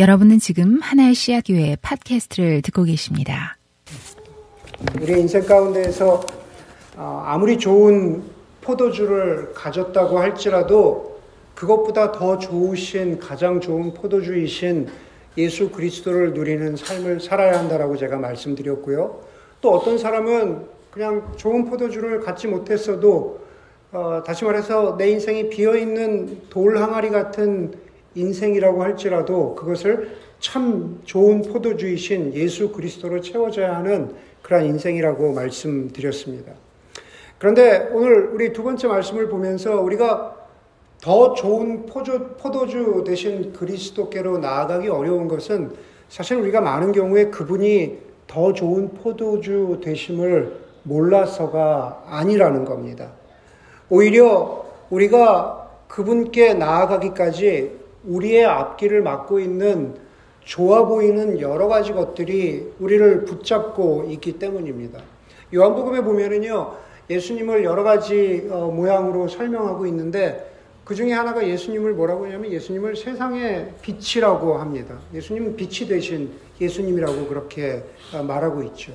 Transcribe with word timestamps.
여러분은 0.00 0.38
지금 0.38 0.80
하나의 0.80 1.14
씨앗 1.14 1.44
교회 1.46 1.76
팟캐스트를 1.82 2.62
듣고 2.62 2.84
계십니다. 2.84 3.58
우리 4.98 5.20
인생 5.20 5.44
가운데에서 5.44 6.24
어, 6.96 7.22
아무리 7.26 7.58
좋은 7.58 8.22
포도주를 8.62 9.52
가졌다고 9.52 10.18
할지라도 10.18 11.20
그것보다 11.54 12.12
더 12.12 12.38
좋으신 12.38 13.18
가장 13.18 13.60
좋은 13.60 13.92
포도주이신 13.92 14.88
예수 15.36 15.68
그리스도를 15.68 16.32
누리는 16.32 16.76
삶을 16.76 17.20
살아야 17.20 17.58
한다라고 17.58 17.98
제가 17.98 18.16
말씀드렸고요. 18.16 19.20
또 19.60 19.70
어떤 19.70 19.98
사람은 19.98 20.66
그냥 20.90 21.30
좋은 21.36 21.66
포도주를 21.66 22.20
갖지 22.20 22.48
못했어도 22.48 23.40
어, 23.92 24.22
다시 24.24 24.46
말해서 24.46 24.96
내 24.96 25.10
인생이 25.10 25.50
비어 25.50 25.76
있는 25.76 26.40
돌 26.48 26.78
항아리 26.78 27.10
같은 27.10 27.89
인생이라고 28.14 28.82
할지라도 28.82 29.54
그것을 29.54 30.16
참 30.40 31.00
좋은 31.04 31.42
포도주이신 31.42 32.34
예수 32.34 32.72
그리스도로 32.72 33.20
채워져야 33.20 33.76
하는 33.76 34.14
그러한 34.42 34.66
인생이라고 34.66 35.32
말씀드렸습니다. 35.32 36.52
그런데 37.38 37.88
오늘 37.92 38.30
우리 38.34 38.52
두 38.52 38.62
번째 38.62 38.88
말씀을 38.88 39.28
보면서 39.28 39.80
우리가 39.80 40.36
더 41.00 41.32
좋은 41.32 41.86
포주, 41.86 42.34
포도주 42.38 43.04
대신 43.06 43.52
그리스도께로 43.52 44.38
나아가기 44.38 44.88
어려운 44.88 45.28
것은 45.28 45.72
사실 46.08 46.36
우리가 46.36 46.60
많은 46.60 46.92
경우에 46.92 47.26
그분이 47.26 47.98
더 48.26 48.52
좋은 48.52 48.90
포도주 48.94 49.80
되심을 49.82 50.60
몰라서가 50.82 52.04
아니라는 52.06 52.64
겁니다. 52.64 53.12
오히려 53.88 54.66
우리가 54.90 55.70
그분께 55.88 56.54
나아가기까지 56.54 57.78
우리의 58.04 58.44
앞길을 58.44 59.02
막고 59.02 59.40
있는 59.40 59.94
좋아 60.44 60.86
보이는 60.86 61.40
여러 61.40 61.68
가지 61.68 61.92
것들이 61.92 62.72
우리를 62.80 63.24
붙잡고 63.24 64.06
있기 64.10 64.38
때문입니다. 64.38 65.00
요한복음에 65.54 66.02
보면은요, 66.02 66.76
예수님을 67.08 67.64
여러 67.64 67.82
가지 67.82 68.48
어, 68.50 68.70
모양으로 68.74 69.28
설명하고 69.28 69.86
있는데 69.86 70.48
그 70.84 70.94
중에 70.94 71.12
하나가 71.12 71.46
예수님을 71.46 71.92
뭐라고 71.92 72.24
하냐면 72.24 72.50
예수님을 72.52 72.96
세상의 72.96 73.74
빛이라고 73.82 74.58
합니다. 74.58 74.98
예수님은 75.14 75.56
빛이 75.56 75.88
되신 75.88 76.30
예수님이라고 76.60 77.26
그렇게 77.26 77.82
어, 78.14 78.22
말하고 78.22 78.62
있죠. 78.64 78.92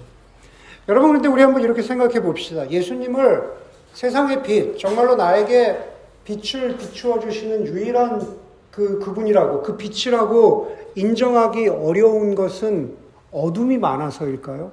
여러분, 0.88 1.10
그런데 1.10 1.30
우리 1.30 1.42
한번 1.42 1.64
이렇게 1.64 1.82
생각해 1.82 2.22
봅시다. 2.22 2.70
예수님을 2.70 3.44
세상의 3.94 4.44
빛, 4.44 4.78
정말로 4.78 5.16
나에게 5.16 5.78
빛을 6.26 6.78
비추어 6.78 7.20
주시는 7.20 7.66
유일한 7.68 8.45
그, 8.76 9.00
그분이라고, 9.00 9.64
그 9.64 9.78
빛이라고 9.78 10.76
인정하기 10.96 11.70
어려운 11.70 12.36
것은 12.36 12.98
어둠이 13.32 13.78
많아서일까요? 13.78 14.72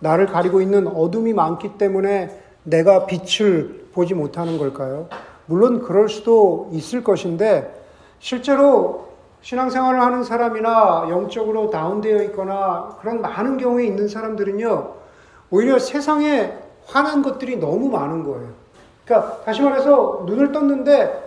나를 0.00 0.26
가리고 0.26 0.62
있는 0.62 0.86
어둠이 0.86 1.34
많기 1.34 1.76
때문에 1.76 2.40
내가 2.64 3.06
빛을 3.06 3.88
보지 3.92 4.14
못하는 4.14 4.56
걸까요? 4.58 5.08
물론 5.44 5.82
그럴 5.82 6.08
수도 6.08 6.70
있을 6.72 7.04
것인데, 7.04 7.74
실제로 8.20 9.06
신앙생활을 9.42 10.00
하는 10.00 10.24
사람이나 10.24 11.08
영적으로 11.10 11.70
다운되어 11.70 12.22
있거나 12.24 12.96
그런 13.00 13.20
많은 13.20 13.58
경우에 13.58 13.84
있는 13.84 14.08
사람들은요, 14.08 14.94
오히려 15.50 15.78
세상에 15.78 16.54
화난 16.86 17.22
것들이 17.22 17.58
너무 17.58 17.90
많은 17.90 18.24
거예요. 18.24 18.48
그러니까 19.04 19.42
다시 19.44 19.60
말해서 19.60 20.24
눈을 20.26 20.52
떴는데 20.52 21.25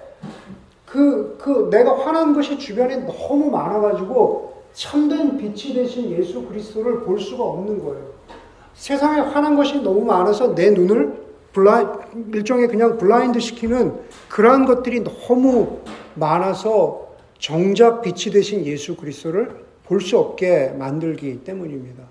그, 0.89 1.37
그 1.39 1.69
내가 1.69 1.97
화난 1.99 2.33
것이 2.33 2.57
주변에 2.57 2.97
너무 2.97 3.51
많아가지고 3.51 4.53
참된 4.73 5.37
빛이 5.37 5.73
되신 5.73 6.09
예수 6.11 6.43
그리스도를 6.45 7.01
볼 7.01 7.19
수가 7.19 7.43
없는 7.43 7.83
거예요. 7.83 8.09
세상에 8.73 9.19
화난 9.21 9.55
것이 9.55 9.81
너무 9.81 10.03
많아서 10.05 10.55
내 10.55 10.71
눈을 10.71 11.13
블라이, 11.53 11.85
일종의 12.33 12.67
그냥 12.67 12.97
블라인드 12.97 13.39
시키는 13.39 13.93
그러한 14.29 14.65
것들이 14.65 15.03
너무 15.03 15.79
많아서 16.15 17.09
정작 17.37 18.01
빛이 18.01 18.33
되신 18.33 18.65
예수 18.65 18.95
그리스도를 18.95 19.69
볼 19.85 20.01
수 20.01 20.19
없게 20.19 20.73
만들기 20.77 21.43
때문입니다. 21.43 22.03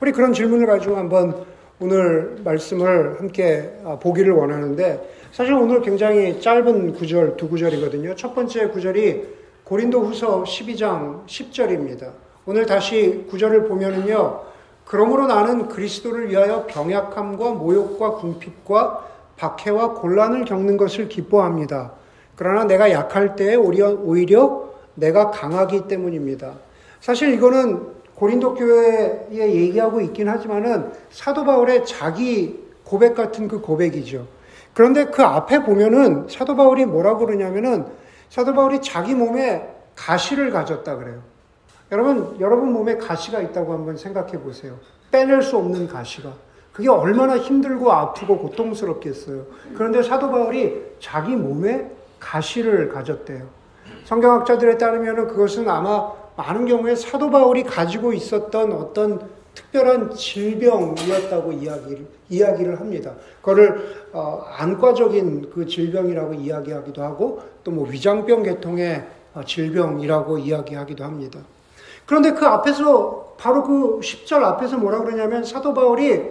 우리 0.00 0.10
그런 0.12 0.32
질문을 0.32 0.66
가지고 0.66 0.96
한번 0.96 1.44
오늘 1.78 2.36
말씀을 2.42 3.20
함께 3.20 3.72
아, 3.84 3.98
보기를 3.98 4.32
원하는데 4.32 5.23
사실 5.34 5.52
오늘 5.52 5.82
굉장히 5.82 6.40
짧은 6.40 6.92
구절 6.92 7.36
두 7.36 7.48
구절이거든요. 7.48 8.14
첫 8.14 8.36
번째 8.36 8.68
구절이 8.68 9.24
고린도 9.64 10.02
후서 10.02 10.44
12장 10.44 11.26
10절입니다. 11.26 12.12
오늘 12.46 12.66
다시 12.66 13.26
구절을 13.28 13.66
보면은요. 13.66 14.42
그러므로 14.84 15.26
나는 15.26 15.66
그리스도를 15.66 16.30
위하여 16.30 16.66
병약함과 16.68 17.50
모욕과 17.54 18.12
궁핍과 18.12 19.08
박해와 19.36 19.94
곤란을 19.94 20.44
겪는 20.44 20.76
것을 20.76 21.08
기뻐합니다. 21.08 21.90
그러나 22.36 22.62
내가 22.62 22.92
약할 22.92 23.34
때에 23.34 23.56
오히려, 23.56 23.90
오히려 23.90 24.70
내가 24.94 25.32
강하기 25.32 25.88
때문입니다. 25.88 26.52
사실 27.00 27.34
이거는 27.34 27.82
고린도 28.14 28.54
교회에 28.54 29.26
얘기하고 29.32 30.00
있긴 30.00 30.28
하지만은 30.28 30.92
사도 31.10 31.44
바울의 31.44 31.84
자기 31.86 32.62
고백 32.84 33.16
같은 33.16 33.48
그 33.48 33.60
고백이죠. 33.60 34.28
그런데 34.74 35.06
그 35.06 35.22
앞에 35.22 35.62
보면은 35.62 36.26
사도 36.28 36.56
바울이 36.56 36.84
뭐라고 36.84 37.26
그러냐면은 37.26 37.86
사도 38.28 38.52
바울이 38.52 38.82
자기 38.82 39.14
몸에 39.14 39.72
가시를 39.94 40.50
가졌다 40.50 40.96
그래요. 40.96 41.22
여러분, 41.92 42.36
여러분 42.40 42.72
몸에 42.72 42.96
가시가 42.96 43.40
있다고 43.40 43.72
한번 43.72 43.96
생각해 43.96 44.40
보세요. 44.40 44.76
빼낼 45.12 45.42
수 45.42 45.56
없는 45.56 45.86
가시가. 45.86 46.32
그게 46.72 46.88
얼마나 46.88 47.38
힘들고 47.38 47.92
아프고 47.92 48.38
고통스럽겠어요. 48.38 49.46
그런데 49.76 50.02
사도 50.02 50.28
바울이 50.28 50.82
자기 50.98 51.36
몸에 51.36 51.88
가시를 52.18 52.88
가졌대요. 52.88 53.46
성경학자들에 54.04 54.76
따르면 54.78 55.28
그것은 55.28 55.68
아마 55.68 56.10
많은 56.36 56.66
경우에 56.66 56.96
사도 56.96 57.30
바울이 57.30 57.62
가지고 57.62 58.12
있었던 58.12 58.72
어떤 58.72 59.20
특별한 59.54 60.14
질병이었다고 60.14 61.52
이야기를, 61.52 62.06
이야기를 62.28 62.80
합니다. 62.80 63.12
그거를, 63.40 64.08
어, 64.12 64.44
안과적인 64.56 65.50
그 65.54 65.66
질병이라고 65.66 66.34
이야기하기도 66.34 67.02
하고, 67.02 67.42
또 67.62 67.70
뭐 67.70 67.88
위장병 67.88 68.42
계통의 68.42 69.04
어, 69.34 69.42
질병이라고 69.44 70.38
이야기하기도 70.38 71.02
합니다. 71.04 71.40
그런데 72.06 72.32
그 72.32 72.46
앞에서, 72.46 73.34
바로 73.38 73.62
그 73.64 74.00
10절 74.00 74.42
앞에서 74.42 74.78
뭐라 74.78 75.00
그러냐면, 75.02 75.44
사도 75.44 75.74
바울이 75.74 76.22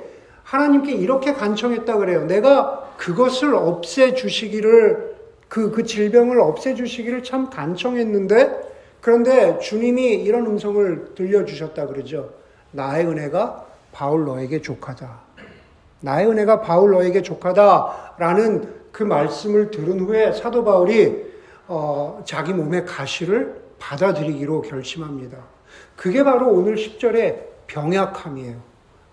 하나님께 0.44 0.94
이렇게 0.94 1.34
간청했다 1.34 1.98
그래요. 1.98 2.26
내가 2.26 2.94
그것을 2.98 3.56
없애 3.56 4.14
주시기를, 4.14 5.16
그, 5.50 5.72
그 5.72 5.84
질병을 5.84 6.40
없애 6.40 6.76
주시기를 6.76 7.24
참 7.24 7.50
간청했는데, 7.50 8.74
그런데 9.02 9.60
주님이 9.60 10.14
이런 10.14 10.46
음성을 10.46 11.14
들려주셨다 11.16 11.88
그러죠. 11.88 12.30
나의 12.74 13.08
은혜가 13.08 13.66
바울 13.92 14.26
너에게 14.26 14.62
족하다. 14.62 15.10
나의 16.02 16.28
은혜가 16.28 16.62
바울 16.62 16.92
너에게 16.92 17.22
족하다라는 17.22 18.74
그 18.92 19.04
말씀을 19.04 19.72
들은 19.72 20.02
후에 20.02 20.34
사도 20.34 20.64
바울이 20.64 21.32
어, 21.68 22.22
자기 22.26 22.54
몸의 22.54 22.86
가시를 22.86 23.62
받아들이기로 23.80 24.64
결심합니다. 24.64 25.38
그게 25.96 26.24
바로 26.24 26.50
오늘 26.50 26.76
10절의 26.76 27.38
병약함이에요. 27.68 28.58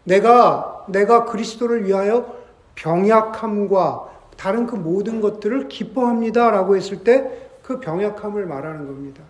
내가 0.04 0.84
내가 0.88 1.24
그리스도를 1.24 1.86
위하여 1.86 2.34
병약함과 2.74 4.08
다른 4.36 4.66
그 4.66 4.74
모든 4.74 5.20
것들을 5.20 5.68
기뻐합니다라고 5.68 6.76
했을 6.76 7.04
때 7.04 7.50
그 7.70 7.78
병약함을 7.78 8.46
말하는 8.46 8.88
겁니다. 8.88 9.22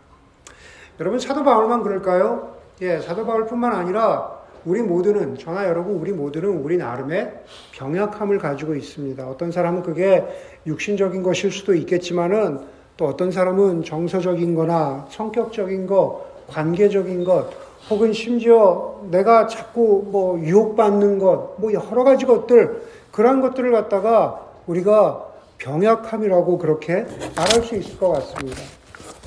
여러분 0.99 1.21
사도 1.21 1.45
바울만 1.45 1.83
그럴까요? 1.83 2.57
예, 2.83 2.99
사도 2.99 3.27
바울뿐만 3.27 3.73
아니라 3.73 4.41
우리 4.65 4.81
모두는 4.81 5.37
저나 5.37 5.67
여러분 5.69 5.97
우리 5.97 6.13
모두는 6.13 6.49
우리 6.63 6.79
나름의 6.79 7.31
병약함을 7.73 8.39
가지고 8.39 8.75
있습니다. 8.75 9.29
어떤 9.29 9.53
사람은 9.53 9.83
그게 9.83 10.25
육신적인 10.67 11.23
것일 11.23 11.53
수도 11.53 11.75
있겠지만은 11.75 12.61
또 12.97 13.07
어떤 13.07 13.33
사람은 13.33 13.85
정서적인 13.85 14.55
거나 14.55 15.07
성격적인 15.11 15.87
것, 15.87 16.25
관계적인 16.49 17.25
것, 17.25 17.51
혹은 17.91 18.15
심지어 18.15 19.01
내가 19.11 19.47
자꾸 19.47 20.07
뭐 20.11 20.39
유혹받는 20.41 21.19
것, 21.19 21.57
뭐 21.59 21.73
여러 21.75 22.03
가지 22.03 22.25
것들, 22.25 22.83
그러한 23.13 23.43
것들을 23.43 23.71
갖다가 23.73 24.47
우리가 24.67 25.27
병약함이라고 25.59 26.57
그렇게 26.59 27.07
말할 27.37 27.63
수 27.63 27.77
있을 27.77 27.99
것 27.99 28.11
같습니다. 28.13 28.80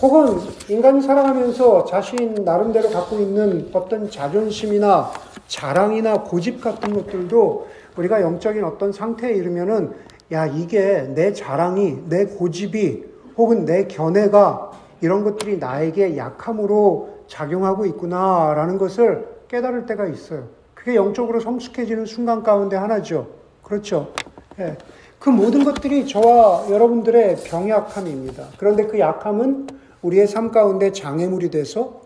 혹은 0.04 0.38
인간이 0.68 1.02
살아가면서 1.02 1.86
자신 1.86 2.36
나름대로 2.44 2.90
갖고 2.90 3.20
있는 3.20 3.70
어떤 3.72 4.12
자존심이나 4.12 5.10
자랑이나 5.48 6.24
고집 6.24 6.60
같은 6.60 6.94
것들도 6.94 7.68
우리가 7.96 8.22
영적인 8.22 8.66
어떤 8.66 8.92
상태에 8.92 9.32
이르면은 9.32 9.94
야, 10.34 10.46
이게 10.46 11.04
내 11.16 11.32
자랑이, 11.32 12.00
내 12.10 12.26
고집이 12.26 13.06
혹은 13.38 13.64
내 13.64 13.88
견해가 13.88 14.72
이런 15.00 15.24
것들이 15.24 15.58
나에게 15.58 16.18
약함으로 16.18 17.20
작용하고 17.28 17.86
있구나라는 17.86 18.78
것을 18.78 19.26
깨달을 19.48 19.86
때가 19.86 20.08
있어요. 20.08 20.50
그게 20.74 20.96
영적으로 20.96 21.40
성숙해지는 21.40 22.08
순간 22.08 22.44
가운데 22.44 22.76
하나죠. 22.76 23.28
그렇죠. 23.64 24.12
예. 24.60 24.76
그 25.18 25.30
모든 25.30 25.64
것들이 25.64 26.06
저와 26.06 26.70
여러분들의 26.70 27.38
병약함입니다. 27.46 28.48
그런데 28.58 28.86
그 28.86 29.00
약함은 29.00 29.83
우리의 30.04 30.28
삶 30.28 30.52
가운데 30.52 30.92
장애물이 30.92 31.50
돼서 31.50 32.02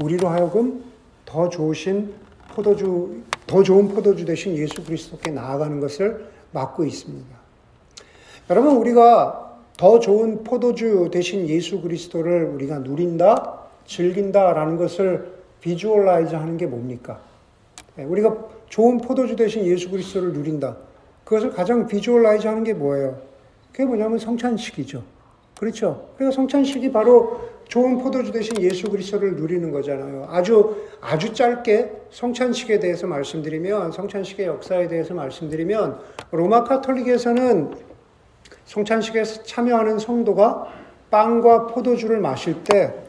우리로 0.00 0.28
하여금 0.28 0.84
더 1.24 1.48
좋으신 1.48 2.14
포도주, 2.54 3.22
더 3.46 3.62
좋은 3.62 3.88
포도주 3.88 4.24
되신 4.24 4.56
예수 4.56 4.84
그리스도께 4.84 5.30
나아가는 5.30 5.80
것을 5.80 6.26
막고 6.52 6.84
있습니다. 6.84 7.28
여러분, 8.50 8.76
우리가 8.76 9.56
더 9.76 9.98
좋은 9.98 10.44
포도주 10.44 11.08
되신 11.12 11.48
예수 11.48 11.80
그리스도를 11.80 12.46
우리가 12.46 12.80
누린다, 12.80 13.60
즐긴다라는 13.86 14.76
것을 14.76 15.32
visualize 15.60 16.34
하는 16.34 16.56
게 16.56 16.66
뭡니까? 16.66 17.20
예, 17.98 18.04
우리가 18.04 18.36
좋은 18.68 18.98
포도주 18.98 19.36
되신 19.36 19.64
예수 19.64 19.90
그리스도를 19.90 20.32
누린다. 20.32 20.76
그것을 21.24 21.50
가장 21.50 21.86
visualize 21.86 22.46
하는 22.46 22.64
게 22.64 22.74
뭐예요? 22.74 23.18
그게 23.72 23.84
뭐냐면 23.84 24.18
성찬식이죠. 24.18 25.02
그렇죠? 25.58 26.08
그래서 26.16 26.32
성찬식이 26.32 26.92
바로 26.92 27.40
좋은 27.68 27.98
포도주 27.98 28.32
되신 28.32 28.58
예수 28.60 28.88
그리스도를 28.88 29.36
누리는 29.36 29.70
거잖아요. 29.70 30.28
아주 30.30 30.86
아주 31.00 31.34
짧게 31.34 31.92
성찬식에 32.10 32.78
대해서 32.78 33.06
말씀드리면 33.06 33.92
성찬식의 33.92 34.46
역사에 34.46 34.88
대해서 34.88 35.14
말씀드리면 35.14 35.98
로마 36.30 36.64
카톨릭에서는 36.64 37.74
성찬식에 38.64 39.24
참여하는 39.24 39.98
성도가 39.98 40.68
빵과 41.10 41.66
포도주를 41.66 42.20
마실 42.20 42.62
때 42.64 43.08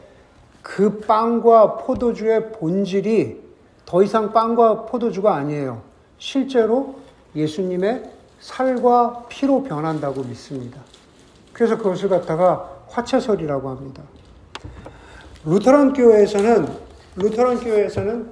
그 0.62 1.00
빵과 1.00 1.78
포도주의 1.78 2.52
본질이 2.52 3.40
더 3.86 4.02
이상 4.02 4.32
빵과 4.32 4.86
포도주가 4.86 5.34
아니에요. 5.34 5.82
실제로 6.18 6.96
예수님의 7.34 8.02
살과 8.40 9.24
피로 9.28 9.62
변한다고 9.62 10.22
믿습니다. 10.22 10.80
그래서 11.60 11.76
그것을 11.76 12.08
갖다가 12.08 12.70
화채설이라고 12.88 13.68
합니다. 13.68 14.02
루터란 15.44 15.92
교회에서는 15.92 16.66
루터란 17.16 17.60
교회에서는 17.60 18.30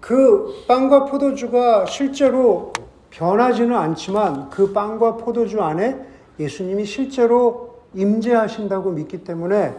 그 0.00 0.62
빵과 0.68 1.06
포도주가 1.06 1.86
실제로 1.86 2.74
변하지는 3.08 3.74
않지만 3.74 4.50
그 4.50 4.70
빵과 4.74 5.16
포도주 5.16 5.62
안에 5.62 5.98
예수님이 6.38 6.84
실제로 6.84 7.78
임재하신다고 7.94 8.90
믿기 8.90 9.24
때문에 9.24 9.74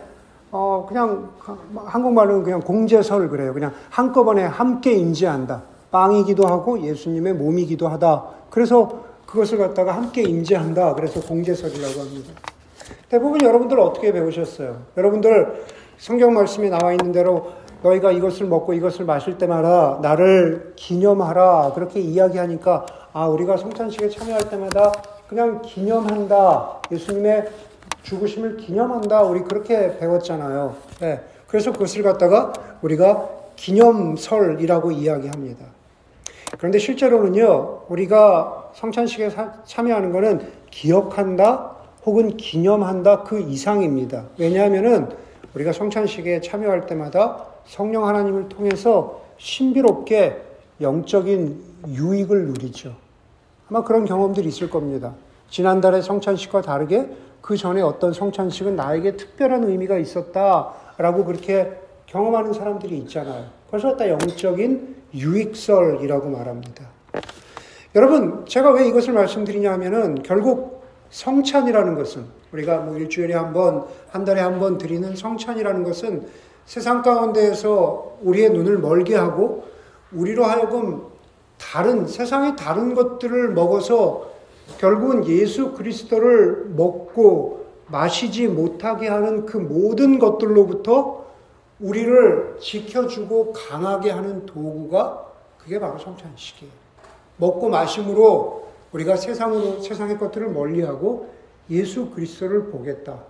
어 0.50 0.88
그냥 0.90 1.30
한국말로는 1.76 2.42
그냥 2.42 2.60
공제설 2.60 3.30
그래요. 3.30 3.54
그냥 3.54 3.72
한꺼번에 3.92 4.46
함께 4.46 4.94
임재한다. 4.94 5.62
빵이기도 5.92 6.48
하고 6.48 6.82
예수님의 6.82 7.36
몸이기도 7.36 7.88
하다. 7.88 8.24
그래서 8.50 9.04
그것을 9.28 9.60
갖다가 9.60 9.96
함께 9.96 10.24
임재한다. 10.24 10.96
그래서 10.96 11.22
공제설이라고 11.22 12.00
합니다. 12.02 12.53
대부분 13.14 13.44
여러분들 13.44 13.80
어떻게 13.80 14.12
배우셨어요? 14.12 14.88
여러분들 14.98 15.66
성경 16.00 16.34
말씀에 16.34 16.70
나와 16.70 16.94
있는 16.94 17.12
대로 17.12 17.52
너희가 17.84 18.12
이것을 18.12 18.48
먹고 18.48 18.74
이것을 18.74 19.06
마실 19.06 19.38
때마다 19.38 20.00
나를 20.02 20.74
기념하라. 20.76 21.74
그렇게 21.76 22.00
이야기하니까 22.00 22.88
아, 23.14 23.28
우리가 23.28 23.58
성찬식에 23.58 24.10
참여할 24.10 24.50
때마다 24.50 24.92
그냥 25.28 25.62
기념한다. 25.62 26.82
예수님의 26.92 27.52
죽으심을 28.02 28.58
기념한다. 28.58 29.22
우리 29.22 29.42
그렇게 29.42 29.96
배웠잖아요. 30.00 30.76
네. 31.00 31.22
그래서 31.46 31.72
그것을 31.72 32.02
갖다가 32.02 32.52
우리가 32.82 33.30
기념설이라고 33.56 34.90
이야기합니다. 34.90 35.64
그런데 36.58 36.80
실제로는요, 36.80 37.84
우리가 37.90 38.72
성찬식에 38.74 39.30
참여하는 39.66 40.12
것은 40.12 40.52
기억한다 40.72 41.73
혹은 42.06 42.36
기념한다 42.38 43.24
그 43.24 43.40
이상입니다. 43.40 44.26
왜냐하면은 44.38 45.10
우리가 45.56 45.72
성찬식에 45.72 46.42
참여할 46.42 46.86
때마다 46.86 47.46
성령 47.66 48.08
하나님을 48.08 48.50
통해서 48.50 49.22
신비롭게 49.38 50.42
영적인 50.82 51.62
유익을 51.88 52.48
누리죠. 52.48 52.96
아마 53.70 53.84
그런 53.84 54.06
경험들이 54.06 54.48
있을 54.48 54.70
겁니다. 54.70 55.14
지난달의 55.50 56.02
성찬식과 56.02 56.62
다르게 56.62 57.10
그 57.42 57.58
전에 57.58 57.82
어떤 57.82 58.14
성찬식은 58.14 58.76
나에게 58.76 59.16
특별한 59.18 59.66
의미가 59.66 59.98
있었다라고 59.98 61.26
그렇게 61.26 61.72
경험하는 62.08 62.54
사람들이 62.54 62.98
있잖아요. 63.00 63.46
그래서 63.70 63.90
갖다 63.90 64.10
영적인 64.10 64.96
유익설이라고 65.14 66.30
말합니다. 66.30 66.86
여러분, 67.96 68.46
제가 68.48 68.72
왜 68.72 68.88
이것을 68.88 69.14
말씀드리냐 69.14 69.72
하면은 69.74 70.24
결국 70.24 70.83
성찬이라는 71.14 71.96
것은 71.96 72.26
우리가 72.52 72.78
뭐 72.80 72.98
일주일에 72.98 73.34
한 73.36 73.54
번, 73.54 73.86
한 74.10 74.26
달에 74.26 74.42
한 74.42 74.60
번 74.60 74.78
드리는 74.78 75.16
성찬이라는 75.16 75.84
것은 75.84 76.28
세상 76.66 77.02
가운데에서 77.02 78.18
우리의 78.24 78.50
눈을 78.50 78.80
멀게 78.80 79.16
하고 79.16 79.66
우리로 80.12 80.44
하여금 80.44 81.04
다른 81.60 82.08
세상의 82.08 82.56
다른 82.56 82.96
것들을 82.96 83.54
먹어서 83.54 84.28
결국은 84.80 85.28
예수 85.28 85.74
그리스도를 85.74 86.70
먹고 86.76 87.66
마시지 87.88 88.48
못하게 88.48 89.08
하는 89.08 89.46
그 89.46 89.58
모든 89.58 90.18
것들로부터 90.20 91.26
우리를 91.80 92.58
지켜주고 92.60 93.54
강하게 93.54 94.12
하는 94.12 94.46
도구가 94.46 95.26
그게 95.60 95.80
바로 95.80 96.00
성찬식이에요. 96.00 96.72
먹고 97.38 97.70
마심으로 97.70 98.64
우리가 98.94 99.18
세상으로 99.18 99.82
세상의 99.82 100.18
것들을 100.18 100.50
멀리하고 100.52 101.30
예수 101.70 102.10
그리스도를 102.12 102.68
보겠다. 102.68 103.24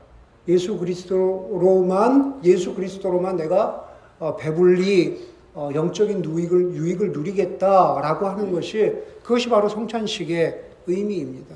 예수 0.48 0.78
그리스도로만 0.78 2.42
예수 2.44 2.76
그리스도로만 2.76 3.38
내가 3.38 3.90
어, 4.20 4.36
배불리 4.36 5.34
어, 5.54 5.70
영적인 5.74 6.26
유익을 6.26 6.76
유익을 6.76 7.12
누리겠다라고 7.12 8.28
하는 8.28 8.52
것이 8.52 8.94
그것이 9.24 9.50
바로 9.50 9.70
성찬식의 9.70 10.64
의미입니다. 10.88 11.56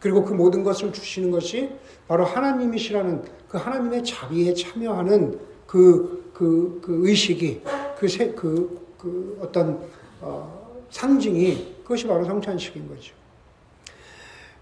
그리고 0.00 0.24
그 0.24 0.32
모든 0.32 0.64
것을 0.64 0.92
주시는 0.92 1.30
것이 1.30 1.70
바로 2.08 2.24
하나님이시라는 2.24 3.22
그 3.48 3.58
하나님의 3.58 4.04
자비에 4.04 4.54
참여하는 4.54 5.38
그, 5.66 6.30
그, 6.32 6.80
그 6.82 7.08
의식이, 7.08 7.62
그, 7.96 8.08
세, 8.08 8.30
그, 8.32 8.80
그 8.98 9.38
어떤, 9.40 9.80
어, 10.20 10.84
상징이 10.90 11.76
그것이 11.82 12.06
바로 12.06 12.24
성찬식인 12.24 12.88
거죠. 12.88 13.14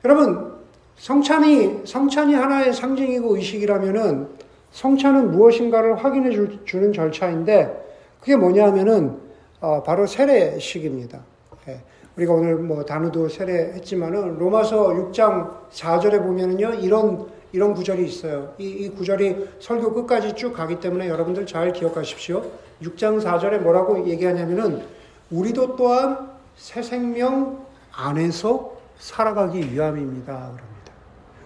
여러분, 0.05 0.55
성찬이, 0.97 1.83
성찬이 1.85 2.35
하나의 2.35 2.73
상징이고 2.73 3.37
의식이라면은 3.37 4.29
성찬은 4.73 5.31
무엇인가를 5.33 6.03
확인해 6.03 6.31
주, 6.31 6.79
는 6.79 6.93
절차인데 6.93 7.89
그게 8.21 8.37
뭐냐 8.37 8.67
하면은 8.69 9.19
어, 9.61 9.83
바로 9.83 10.07
세례식입니다. 10.07 11.21
예. 11.69 11.81
우리가 12.17 12.33
오늘 12.33 12.57
뭐 12.57 12.85
단어도 12.85 13.29
세례했지만은 13.29 14.39
로마서 14.39 14.89
6장 14.89 15.71
4절에 15.71 16.23
보면은요 16.23 16.75
이런 16.75 17.27
이런 17.53 17.75
구절이 17.75 18.05
있어요. 18.05 18.55
이, 18.59 18.69
이 18.69 18.89
구절이 18.91 19.49
설교 19.59 19.93
끝까지 19.93 20.35
쭉 20.35 20.53
가기 20.53 20.81
때문에 20.81 21.09
여러분들 21.09 21.47
잘 21.47 21.73
기억하십시오. 21.73 22.45
6장 22.83 23.23
4절에 23.23 23.59
뭐라고 23.59 24.09
얘기하냐면은 24.09 24.83
우리도 25.31 25.77
또한 25.77 26.31
새 26.57 26.83
생명 26.83 27.67
안에서 27.93 28.80
살아가기 29.01 29.73
위함입니다. 29.73 30.33
그럽니다. 30.33 30.93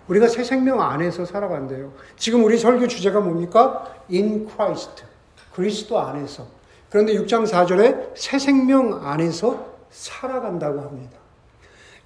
우리가 0.08 0.28
새 0.28 0.44
생명 0.44 0.82
안에서 0.82 1.24
살아간대요. 1.24 1.92
지금 2.16 2.44
우리 2.44 2.58
설교 2.58 2.88
주제가 2.88 3.20
뭡니까? 3.20 3.90
In 4.10 4.48
Christ. 4.48 5.04
그리스도 5.54 5.98
안에서. 5.98 6.46
그런데 6.90 7.14
6장 7.14 7.46
4절에 7.46 8.10
새 8.14 8.38
생명 8.38 9.06
안에서 9.06 9.66
살아간다고 9.90 10.80
합니다. 10.80 11.16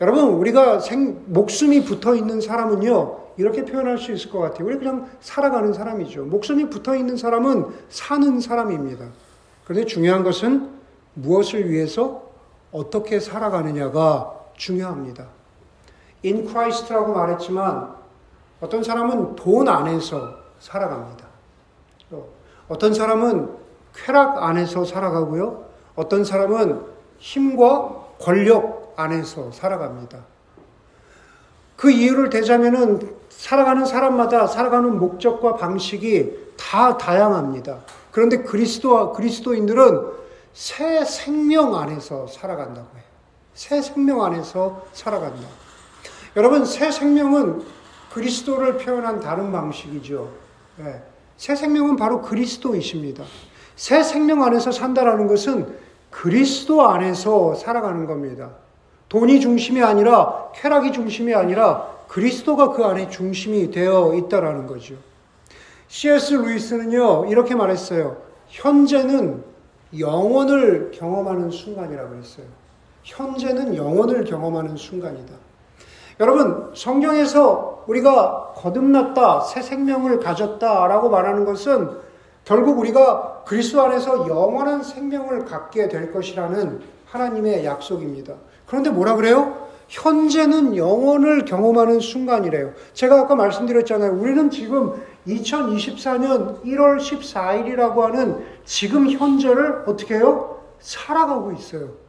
여러분, 0.01 0.25
우리가 0.35 0.79
생, 0.81 1.25
목숨이 1.27 1.83
붙어 1.85 2.15
있는 2.15 2.41
사람은요, 2.41 3.19
이렇게 3.37 3.65
표현할 3.65 3.99
수 3.99 4.13
있을 4.13 4.31
것 4.31 4.39
같아요. 4.39 4.67
우리 4.67 4.79
그냥 4.79 5.09
살아가는 5.21 5.73
사람이죠. 5.73 6.25
목숨이 6.27 6.71
붙어 6.71 6.95
있는 6.95 7.17
사람은 7.17 7.67
사는 7.89 8.41
사람입니다. 8.41 9.07
그런데 9.65 9.87
중요한 9.87 10.23
것은 10.23 10.71
무엇을 11.15 11.69
위해서 11.69 12.29
어떻게 12.71 13.19
살아가느냐가 13.19 14.35
중요합니다. 14.57 15.38
In 16.25 16.47
Christ라고 16.49 17.13
말했지만 17.13 17.95
어떤 18.61 18.83
사람은 18.83 19.37
돈 19.37 19.69
안에서 19.69 20.35
살아갑니다. 20.61 21.27
어떤 22.69 22.93
사람은 22.93 23.51
쾌락 23.95 24.43
안에서 24.43 24.85
살아가고요. 24.85 25.65
어떤 25.97 26.25
사람은 26.25 26.83
힘과 27.19 28.07
권력 28.21 28.95
안에서 28.97 29.51
살아갑니다. 29.53 30.19
그 31.77 31.91
이유를 31.91 32.31
대자면은 32.31 33.17
살아가는 33.29 33.85
사람마다 33.87 34.47
살아가는 34.47 34.99
목적과 34.99 35.57
방식이 35.57 36.55
다 36.59 36.99
다양합니다. 36.99 37.79
그런데 38.11 38.43
그리스도 38.43 39.13
그리스도인들은 39.13 40.19
새 40.53 41.05
생명 41.05 41.77
안에서 41.77 42.27
살아간다고 42.27 42.89
해요. 42.97 43.05
새 43.55 43.81
생명 43.81 44.25
안에서 44.25 44.83
살아간다. 44.93 45.47
여러분, 46.37 46.65
새 46.65 46.91
생명은 46.91 47.63
그리스도를 48.13 48.79
표현한 48.79 49.21
다른 49.21 49.53
방식이죠. 49.53 50.31
네. 50.77 51.03
새 51.37 51.55
생명은 51.55 51.97
바로 51.97 52.23
그리스도이십니다. 52.23 53.25
새 53.77 54.03
생명 54.03 54.43
안에서 54.43 54.73
산다라는 54.73 55.29
것은 55.29 55.77
그리스도 56.11 56.89
안에서 56.89 57.55
살아가는 57.55 58.07
겁니다. 58.07 58.51
돈이 59.09 59.41
중심이 59.41 59.83
아니라 59.83 60.51
쾌락이 60.55 60.93
중심이 60.93 61.35
아니라 61.35 61.87
그리스도가 62.09 62.71
그 62.71 62.85
안에 62.85 63.09
중심이 63.09 63.71
되어 63.71 64.15
있다라는 64.15 64.67
거죠. 64.67 64.95
C.S. 65.89 66.35
루이스는요, 66.35 67.27
이렇게 67.27 67.55
말했어요. 67.55 68.19
현재는 68.49 69.43
영원을 69.99 70.91
경험하는 70.93 71.51
순간이라고 71.51 72.17
했어요. 72.17 72.47
현재는 73.05 73.77
영원을 73.77 74.25
경험하는 74.25 74.77
순간이다. 74.77 75.33
여러분, 76.21 76.71
성경에서 76.75 77.85
우리가 77.87 78.53
거듭났다, 78.57 79.43
새 79.43 79.63
생명을 79.63 80.19
가졌다라고 80.19 81.11
말하는 81.11 81.45
것은 81.45 81.91
결국 82.45 82.79
우리가 82.79 83.45
그리스도 83.47 83.83
안에서 83.83 84.29
영원한 84.29 84.83
생명을 84.83 85.45
갖게 85.45 85.89
될 85.89 86.13
것이라는 86.13 86.81
하나님의 87.07 87.65
약속입니다. 87.65 88.35
그런데 88.67 88.91
뭐라 88.91 89.15
그래요? 89.15 89.69
현재는 89.89 90.77
영원을 90.77 91.45
경험하는 91.45 92.01
순간이래요. 92.01 92.73
제가 92.93 93.21
아까 93.21 93.35
말씀드렸잖아요. 93.35 94.13
우리는 94.21 94.51
지금 94.51 95.03
2024년 95.27 96.63
1월 96.65 96.99
14일이라고 96.99 98.01
하는 98.01 98.45
지금 98.65 99.11
현재를 99.11 99.85
어떻게 99.87 100.17
해요? 100.17 100.59
살아가고 100.81 101.53
있어요. 101.53 102.08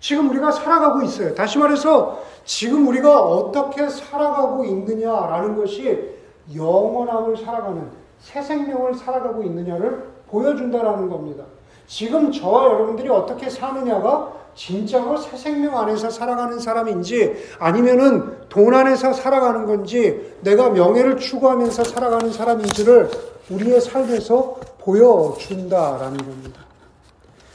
지금 0.00 0.30
우리가 0.30 0.52
살아가고 0.52 1.02
있어요. 1.02 1.34
다시 1.34 1.58
말해서 1.58 2.22
지금 2.44 2.86
우리가 2.88 3.20
어떻게 3.20 3.88
살아가고 3.88 4.64
있느냐라는 4.64 5.56
것이 5.56 6.16
영원함을 6.54 7.36
살아가는 7.36 7.90
새 8.20 8.42
생명을 8.42 8.94
살아가고 8.94 9.42
있느냐를 9.42 10.04
보여준다라는 10.30 11.08
겁니다. 11.08 11.44
지금 11.86 12.30
저와 12.30 12.66
여러분들이 12.66 13.08
어떻게 13.08 13.48
사느냐가 13.50 14.32
진짜로 14.54 15.16
새 15.16 15.36
생명 15.36 15.78
안에서 15.78 16.10
살아가는 16.10 16.58
사람인지 16.58 17.36
아니면은 17.58 18.36
돈 18.48 18.74
안에서 18.74 19.12
살아가는 19.12 19.66
건지 19.66 20.34
내가 20.42 20.70
명예를 20.70 21.16
추구하면서 21.16 21.84
살아가는 21.84 22.32
사람인지를 22.32 23.10
우리의 23.50 23.80
삶에서 23.80 24.56
보여준다라는 24.80 26.16
겁니다. 26.18 26.60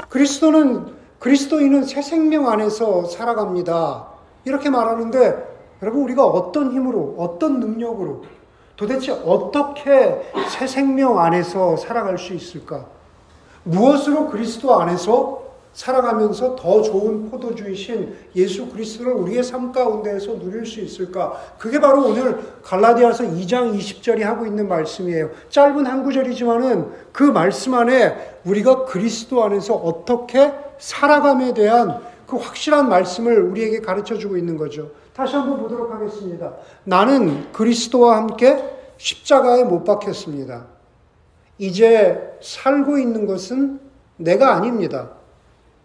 그리스도는 0.10 1.03
그리스도인은 1.24 1.86
새 1.86 2.02
생명 2.02 2.50
안에서 2.50 3.06
살아갑니다. 3.06 4.08
이렇게 4.44 4.70
말하는데 4.70 5.78
여러분 5.82 6.02
우리가 6.04 6.26
어떤 6.26 6.74
힘으로 6.74 7.16
어떤 7.18 7.62
능력으로 7.62 8.24
도대체 8.76 9.14
어떻게 9.14 10.22
새 10.50 10.68
생명 10.68 11.20
안에서 11.20 11.78
살아갈 11.78 12.18
수 12.18 12.34
있을까? 12.34 12.88
무엇으로 13.64 14.28
그리스도 14.28 14.78
안에서 14.82 15.43
살아가면서 15.74 16.56
더 16.56 16.82
좋은 16.82 17.30
포도주이신 17.30 18.16
예수 18.36 18.68
그리스도를 18.70 19.14
우리의 19.14 19.44
삶 19.44 19.72
가운데에서 19.72 20.38
누릴 20.40 20.66
수 20.66 20.80
있을까? 20.80 21.34
그게 21.58 21.80
바로 21.80 22.06
오늘 22.06 22.40
갈라디아서 22.64 23.24
2장 23.26 23.78
20절이 23.78 24.22
하고 24.22 24.46
있는 24.46 24.68
말씀이에요. 24.68 25.32
짧은 25.50 25.86
한 25.86 26.04
구절이지만은 26.04 26.92
그 27.12 27.24
말씀 27.24 27.74
안에 27.74 28.40
우리가 28.46 28.86
그리스도 28.86 29.44
안에서 29.44 29.76
어떻게 29.76 30.54
살아감에 30.78 31.54
대한 31.54 32.02
그 32.28 32.38
확실한 32.38 32.90
말씀을 32.90 33.42
우리에게 33.42 33.82
가르쳐 33.82 34.18
주고 34.18 34.38
있는 34.38 34.58
거죠. 34.58 34.92
다시 35.14 35.36
한번 35.36 35.60
보도록 35.60 35.94
하겠습니다. 35.94 36.54
나는 36.84 37.52
그리스도와 37.52 38.18
함께 38.18 38.64
십자가에 38.98 39.64
못 39.64 39.84
박혔습니다. 39.84 40.66
이제 41.58 42.38
살고 42.42 42.98
있는 42.98 43.26
것은 43.26 43.80
내가 44.18 44.56
아닙니다. 44.56 45.12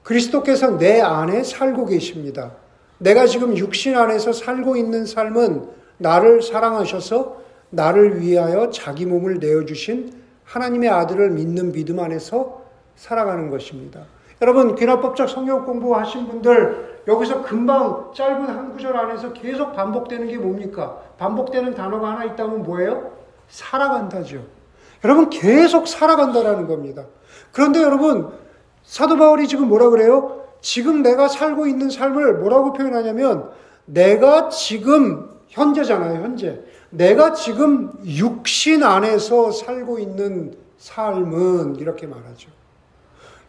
그리스도께서 0.08 0.78
내 0.78 1.02
안에 1.02 1.44
살고 1.44 1.84
계십니다. 1.84 2.52
내가 2.96 3.26
지금 3.26 3.54
육신 3.54 3.94
안에서 3.94 4.32
살고 4.32 4.76
있는 4.76 5.04
삶은 5.04 5.68
나를 5.98 6.40
사랑하셔서 6.40 7.36
나를 7.68 8.22
위하여 8.22 8.70
자기 8.70 9.04
몸을 9.04 9.38
내어주신 9.38 10.14
하나님의 10.44 10.88
아들을 10.88 11.28
믿는 11.32 11.72
믿음 11.72 12.00
안에서 12.00 12.62
살아가는 12.96 13.50
것입니다. 13.50 14.00
여러분, 14.40 14.76
귀납법적 14.76 15.28
성경 15.28 15.66
공부하신 15.66 16.28
분들, 16.28 17.02
여기서 17.06 17.42
금방 17.42 18.10
짧은 18.14 18.46
한 18.46 18.72
구절 18.72 18.96
안에서 18.96 19.34
계속 19.34 19.74
반복되는 19.74 20.26
게 20.26 20.38
뭡니까? 20.38 21.02
반복되는 21.18 21.74
단어가 21.74 22.12
하나 22.12 22.24
있다면 22.24 22.62
뭐예요? 22.62 23.12
살아간다죠. 23.48 24.42
여러분, 25.04 25.28
계속 25.28 25.86
살아간다라는 25.86 26.66
겁니다. 26.66 27.04
그런데 27.52 27.82
여러분, 27.82 28.47
사도 28.88 29.18
바울이 29.18 29.46
지금 29.46 29.68
뭐라 29.68 29.90
그래요? 29.90 30.44
지금 30.62 31.02
내가 31.02 31.28
살고 31.28 31.66
있는 31.66 31.90
삶을 31.90 32.38
뭐라고 32.38 32.72
표현하냐면 32.72 33.50
내가 33.84 34.48
지금 34.48 35.28
현재잖아요, 35.48 36.22
현재. 36.22 36.64
내가 36.88 37.34
지금 37.34 37.92
육신 38.02 38.82
안에서 38.82 39.50
살고 39.50 39.98
있는 39.98 40.56
삶은 40.78 41.76
이렇게 41.76 42.06
말하죠. 42.06 42.48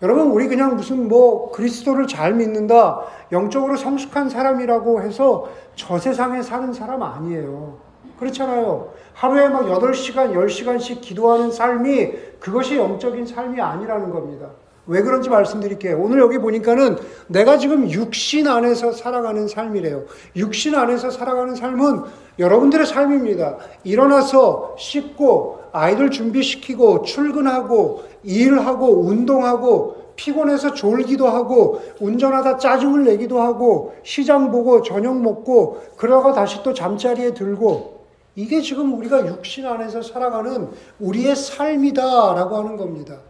여러분, 0.01 0.27
우리 0.31 0.49
그냥 0.49 0.75
무슨 0.75 1.07
뭐 1.07 1.51
그리스도를 1.51 2.07
잘 2.07 2.33
믿는다, 2.33 3.05
영적으로 3.31 3.77
성숙한 3.77 4.29
사람이라고 4.29 5.01
해서 5.01 5.49
저 5.75 5.97
세상에 5.97 6.41
사는 6.41 6.73
사람 6.73 7.01
아니에요. 7.01 7.77
그렇잖아요. 8.19 8.91
하루에 9.13 9.47
막 9.47 9.63
8시간, 9.67 10.33
10시간씩 10.33 10.99
기도하는 10.99 11.49
삶이 11.49 12.11
그것이 12.41 12.75
영적인 12.75 13.25
삶이 13.25 13.61
아니라는 13.61 14.09
겁니다. 14.09 14.49
왜 14.89 15.03
그런지 15.03 15.29
말씀드릴게요. 15.29 16.01
오늘 16.01 16.19
여기 16.19 16.39
보니까는 16.39 16.97
내가 17.27 17.59
지금 17.59 17.89
육신 17.89 18.47
안에서 18.47 18.91
살아가는 18.91 19.47
삶이래요. 19.47 20.05
육신 20.35 20.73
안에서 20.73 21.11
살아가는 21.11 21.55
삶은 21.55 22.03
여러분들의 22.39 22.87
삶입니다. 22.87 23.57
일어나서 23.83 24.75
씻고 24.79 25.59
아이들 25.71 26.09
준비시키고 26.09 27.03
출근하고 27.03 28.03
일하고 28.23 29.01
운동하고 29.01 30.13
피곤해서 30.15 30.73
졸기도 30.73 31.27
하고 31.27 31.81
운전하다 31.99 32.57
짜증을 32.57 33.05
내기도 33.05 33.39
하고 33.41 33.93
시장 34.03 34.51
보고 34.51 34.81
저녁 34.81 35.21
먹고 35.21 35.83
그러다가 35.97 36.33
다시 36.33 36.63
또 36.63 36.73
잠자리에 36.73 37.35
들고 37.35 37.99
이게 38.35 38.59
지금 38.61 38.97
우리가 38.97 39.27
육신 39.27 39.67
안에서 39.67 40.01
살아가는 40.01 40.69
우리의 40.99 41.35
삶이다라고 41.35 42.57
하는 42.57 42.75
겁니다. 42.75 43.28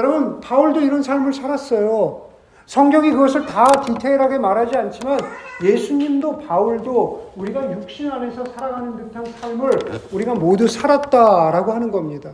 여러분, 0.00 0.40
바울도 0.40 0.80
이런 0.80 1.02
삶을 1.02 1.34
살았어요. 1.34 2.30
성경이 2.64 3.10
그것을 3.10 3.44
다 3.44 3.66
디테일하게 3.82 4.38
말하지 4.38 4.74
않지만 4.74 5.18
예수님도 5.62 6.38
바울도 6.38 7.32
우리가 7.36 7.70
육신 7.72 8.10
안에서 8.10 8.42
살아가는 8.56 8.96
듯한 8.96 9.26
삶을 9.26 9.70
우리가 10.10 10.34
모두 10.34 10.66
살았다라고 10.68 11.72
하는 11.72 11.90
겁니다. 11.90 12.30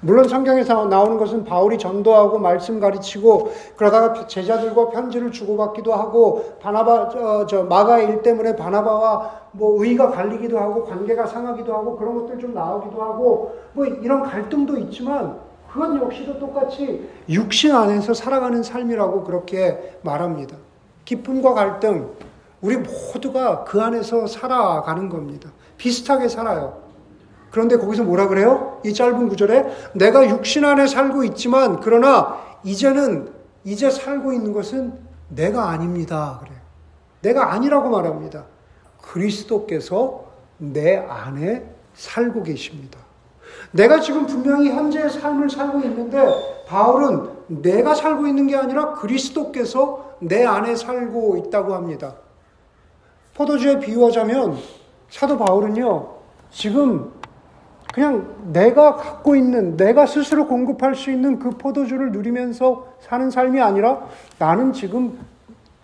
물론 0.00 0.28
성경에서 0.28 0.86
나오는 0.86 1.18
것은 1.18 1.44
바울이 1.44 1.76
전도하고 1.78 2.38
말씀 2.38 2.78
가르치고 2.78 3.50
그러다가 3.76 4.26
제자들과 4.28 4.90
편지를 4.90 5.32
주고받기도 5.32 5.92
하고 5.94 6.56
바나바 6.60 7.08
저, 7.08 7.46
저 7.46 7.64
마가의 7.64 8.08
일 8.08 8.22
때문에 8.22 8.54
바나바와 8.54 9.30
뭐 9.52 9.82
의가 9.82 10.10
갈리기도 10.10 10.58
하고 10.58 10.84
관계가 10.84 11.26
상하기도 11.26 11.72
하고 11.74 11.96
그런 11.96 12.14
것들 12.14 12.38
좀 12.38 12.54
나오기도 12.54 13.02
하고 13.02 13.56
뭐 13.72 13.86
이런 13.86 14.22
갈등도 14.22 14.78
있지만 14.78 15.47
그건 15.70 16.00
역시도 16.00 16.38
똑같이 16.38 17.08
육신 17.28 17.74
안에서 17.74 18.14
살아가는 18.14 18.62
삶이라고 18.62 19.24
그렇게 19.24 19.98
말합니다. 20.02 20.56
기쁨과 21.04 21.54
갈등, 21.54 22.10
우리 22.60 22.76
모두가 22.76 23.64
그 23.64 23.80
안에서 23.80 24.26
살아가는 24.26 25.08
겁니다. 25.08 25.50
비슷하게 25.76 26.28
살아요. 26.28 26.82
그런데 27.50 27.76
거기서 27.76 28.04
뭐라 28.04 28.28
그래요? 28.28 28.80
이 28.84 28.92
짧은 28.92 29.28
구절에 29.28 29.66
내가 29.94 30.28
육신 30.28 30.64
안에 30.64 30.86
살고 30.86 31.24
있지만 31.24 31.80
그러나 31.80 32.38
이제는 32.64 33.32
이제 33.64 33.90
살고 33.90 34.32
있는 34.32 34.52
것은 34.52 34.92
내가 35.28 35.70
아닙니다. 35.70 36.38
그래요. 36.42 36.58
내가 37.22 37.52
아니라고 37.52 37.88
말합니다. 37.90 38.44
그리스도께서 39.02 40.24
내 40.58 40.96
안에 40.96 41.64
살고 41.94 42.42
계십니다. 42.42 42.98
내가 43.72 44.00
지금 44.00 44.26
분명히 44.26 44.70
현재의 44.70 45.10
삶을 45.10 45.50
살고 45.50 45.80
있는데 45.80 46.18
바울은 46.66 47.28
내가 47.48 47.94
살고 47.94 48.26
있는 48.26 48.46
게 48.46 48.56
아니라 48.56 48.92
그리스도께서 48.94 50.16
내 50.20 50.44
안에 50.44 50.76
살고 50.76 51.36
있다고 51.38 51.74
합니다. 51.74 52.14
포도주에 53.34 53.78
비유하자면 53.78 54.56
사도 55.10 55.38
바울은요, 55.38 56.08
지금 56.50 57.12
그냥 57.94 58.34
내가 58.52 58.96
갖고 58.96 59.34
있는, 59.34 59.76
내가 59.76 60.06
스스로 60.06 60.46
공급할 60.46 60.94
수 60.94 61.10
있는 61.10 61.38
그 61.38 61.50
포도주를 61.50 62.12
누리면서 62.12 62.88
사는 63.00 63.30
삶이 63.30 63.60
아니라 63.60 64.06
나는 64.38 64.72
지금 64.72 65.18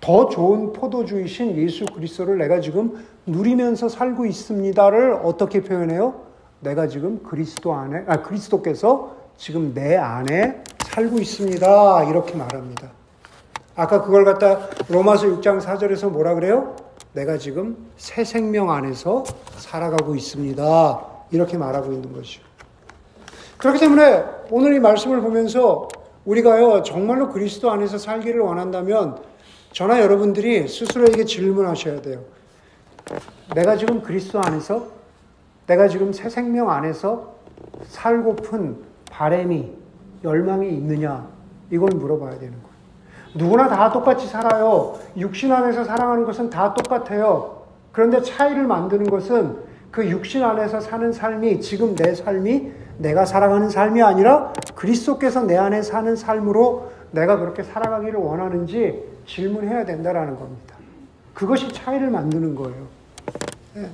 더 0.00 0.28
좋은 0.28 0.72
포도주이신 0.74 1.56
예수 1.56 1.86
그리스도를 1.86 2.36
내가 2.36 2.60
지금 2.60 3.02
누리면서 3.24 3.88
살고 3.88 4.26
있습니다를 4.26 5.20
어떻게 5.24 5.62
표현해요? 5.62 6.33
내가 6.64 6.88
지금 6.88 7.22
그리스도 7.22 7.74
안에, 7.74 8.04
아, 8.06 8.22
그리스도께서 8.22 9.14
지금 9.36 9.74
내 9.74 9.96
안에 9.96 10.64
살고 10.86 11.18
있습니다. 11.18 12.04
이렇게 12.04 12.34
말합니다. 12.34 12.90
아까 13.76 14.02
그걸 14.02 14.24
갖다 14.24 14.68
로마서 14.88 15.26
6장 15.26 15.60
4절에서 15.60 16.10
뭐라 16.10 16.34
그래요? 16.34 16.74
내가 17.12 17.36
지금 17.36 17.76
새 17.96 18.24
생명 18.24 18.70
안에서 18.70 19.24
살아가고 19.58 20.14
있습니다. 20.14 21.00
이렇게 21.32 21.58
말하고 21.58 21.92
있는 21.92 22.12
거죠. 22.12 22.40
그렇기 23.58 23.78
때문에 23.78 24.24
오늘 24.50 24.74
이 24.74 24.80
말씀을 24.80 25.20
보면서 25.20 25.88
우리가요, 26.24 26.82
정말로 26.82 27.28
그리스도 27.30 27.70
안에서 27.70 27.98
살기를 27.98 28.40
원한다면 28.40 29.18
저나 29.72 30.00
여러분들이 30.00 30.66
스스로에게 30.66 31.24
질문하셔야 31.24 32.00
돼요. 32.00 32.20
내가 33.54 33.76
지금 33.76 34.00
그리스도 34.00 34.40
안에서, 34.40 35.03
내가 35.66 35.88
지금 35.88 36.12
새 36.12 36.28
생명 36.28 36.70
안에서 36.70 37.34
살고픈 37.86 38.76
바램이, 39.10 39.72
열망이 40.22 40.68
있느냐? 40.70 41.26
이걸 41.70 41.90
물어봐야 41.94 42.38
되는 42.38 42.52
거예요. 42.52 42.74
누구나 43.34 43.68
다 43.68 43.90
똑같이 43.90 44.26
살아요. 44.26 44.98
육신 45.16 45.50
안에서 45.50 45.84
살아가는 45.84 46.24
것은 46.24 46.50
다 46.50 46.74
똑같아요. 46.74 47.62
그런데 47.92 48.22
차이를 48.22 48.66
만드는 48.66 49.08
것은 49.08 49.56
그 49.90 50.08
육신 50.08 50.42
안에서 50.42 50.80
사는 50.80 51.12
삶이 51.12 51.60
지금 51.60 51.94
내 51.94 52.14
삶이 52.14 52.72
내가 52.98 53.24
살아가는 53.24 53.68
삶이 53.70 54.02
아니라 54.02 54.52
그리스도께서 54.74 55.42
내 55.42 55.56
안에 55.56 55.82
사는 55.82 56.14
삶으로 56.14 56.90
내가 57.10 57.38
그렇게 57.38 57.62
살아가기를 57.62 58.18
원하는지 58.18 59.04
질문해야 59.26 59.84
된다라는 59.84 60.36
겁니다. 60.36 60.74
그것이 61.32 61.72
차이를 61.72 62.10
만드는 62.10 62.54
거예요. 62.54 62.86
네. 63.74 63.88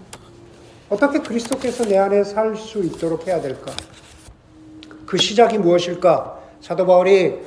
어떻게 0.90 1.20
그리스도께서 1.20 1.84
내 1.84 1.96
안에 1.98 2.24
살 2.24 2.56
수 2.56 2.80
있도록 2.80 3.26
해야 3.26 3.40
될까? 3.40 3.70
그 5.06 5.16
시작이 5.16 5.58
무엇일까? 5.58 6.38
사도 6.60 6.84
바울이 6.86 7.38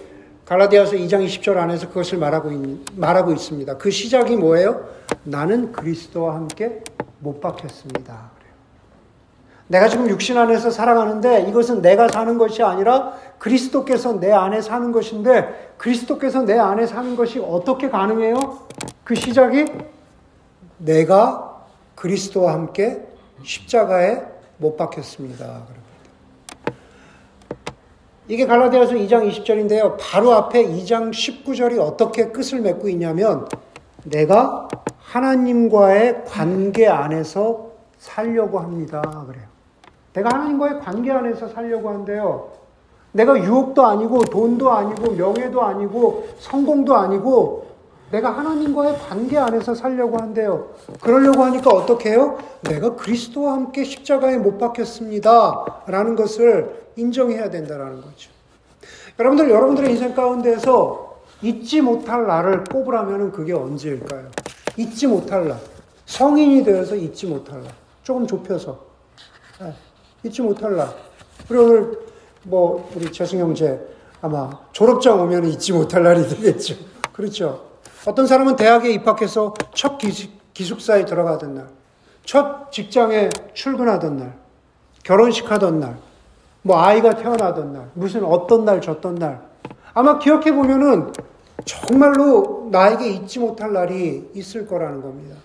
갈라디아서 0.45 0.93
2장 0.93 1.25
20절 1.25 1.57
안에서 1.57 1.89
그것을 1.89 2.17
말하고, 2.17 2.51
있, 2.51 2.79
말하고 2.95 3.31
있습니다. 3.33 3.77
그 3.77 3.91
시작이 3.91 4.35
뭐예요? 4.38 4.85
나는 5.23 5.71
그리스도와 5.71 6.35
함께 6.35 6.81
못 7.19 7.39
박혔습니다. 7.39 8.31
내가 9.67 9.88
지금 9.88 10.09
육신 10.09 10.38
안에서 10.38 10.69
살아가는데 10.71 11.45
이것은 11.50 11.81
내가 11.81 12.07
사는 12.09 12.38
것이 12.38 12.62
아니라 12.63 13.13
그리스도께서 13.39 14.19
내 14.19 14.31
안에 14.31 14.62
사는 14.62 14.91
것인데 14.91 15.73
그리스도께서 15.77 16.43
내 16.43 16.57
안에 16.59 16.85
사는 16.85 17.15
것이 17.15 17.39
어떻게 17.39 17.89
가능해요? 17.89 18.35
그 19.03 19.15
시작이 19.15 19.65
내가 20.77 21.65
그리스도와 21.95 22.53
함께 22.53 23.01
십자가에 23.43 24.21
못 24.57 24.77
박혔습니다. 24.77 25.63
이게 28.27 28.45
갈라디아서 28.45 28.93
2장 28.93 29.29
20절인데요. 29.29 29.97
바로 30.00 30.31
앞에 30.33 30.65
2장 30.65 31.12
19절이 31.12 31.77
어떻게 31.79 32.29
끝을 32.29 32.62
맺고 32.62 32.88
있냐면 32.89 33.47
내가 34.05 34.67
하나님과의 35.00 36.23
관계 36.25 36.88
안에서 36.88 37.71
살려고 38.00 38.59
합니다. 38.59 39.01
그래요. 39.27 39.43
내가 40.13 40.29
하나님과의 40.29 40.79
관계 40.79 41.12
안에서 41.12 41.50
살려고 41.50 41.89
한대요. 41.89 42.51
내가 43.12 43.38
유혹도 43.38 43.85
아니고 43.85 44.25
돈도 44.25 44.71
아니고 44.71 45.13
명예도 45.13 45.62
아니고 45.62 46.27
성공도 46.39 46.95
아니고 46.95 47.67
내가 48.13 48.29
하나님과의 48.29 49.00
관계 49.00 49.39
안에서 49.39 49.73
살려고 49.73 50.19
한대요. 50.19 50.69
그러려고 51.02 51.43
하니까 51.45 51.71
어떻게 51.71 52.12
해요? 52.12 52.38
내가 52.62 52.95
그리스도와 52.95 53.54
함께 53.54 53.84
십자가에 53.84 54.38
못 54.38 54.60
박혔습니다. 54.60 55.82
라는 55.88 56.15
것을 56.15 56.84
인정해야 56.95 57.49
된다는 57.49 58.02
거죠. 58.02 58.30
여러분들, 59.17 59.49
여러분들의 59.49 59.89
인생 59.89 60.13
가운데서 60.13 61.21
잊지 61.41 61.82
못할 61.82 62.28
날을 62.28 62.65
꼽으라면 62.65 63.32
그게 63.32 63.52
언제일까요? 63.52 64.30
잊지 64.78 65.08
못할 65.08 65.47
날. 65.47 65.60
성인이 66.06 66.63
되어서 66.63 66.95
잊지 66.95 67.26
못할 67.26 67.63
날. 67.63 67.71
조금 68.04 68.28
좁혀서. 68.28 68.80
네. 69.60 69.73
잊지 70.21 70.43
못할 70.43 70.76
날. 70.76 70.89
우리 71.49 71.58
오늘 71.58 71.99
뭐 72.43 72.91
우리 72.95 73.12
재승 73.12 73.39
형제 73.39 73.82
아마 74.21 74.52
졸업장 74.71 75.19
오면 75.19 75.45
잊지 75.45 75.73
못할 75.73 76.04
날이 76.04 76.28
되겠죠. 76.30 76.76
그렇죠. 77.12 77.72
어떤 78.05 78.27
사람은 78.27 78.57
대학에 78.57 78.91
입학해서 78.91 79.53
첫 79.73 79.97
기숙사에 80.53 81.05
들어가던 81.05 81.55
날, 81.55 81.67
첫 82.25 82.71
직장에 82.71 83.29
출근하던 83.53 84.17
날, 84.17 84.33
결혼식 85.03 85.49
하던 85.51 85.79
날, 85.79 85.97
뭐 86.63 86.81
아이가 86.81 87.15
태어나던 87.15 87.73
날, 87.73 87.89
무슨 87.93 88.25
어떤 88.25 88.65
날, 88.65 88.81
저떤 88.81 89.15
날. 89.15 89.41
아마 89.93 90.19
기억해 90.19 90.53
보면은 90.53 91.13
정말로 91.65 92.67
나에게 92.71 93.07
잊지 93.07 93.39
못할 93.39 93.71
날이 93.71 94.29
있을 94.33 94.67
거라는 94.67 95.01
겁니다. 95.01 95.37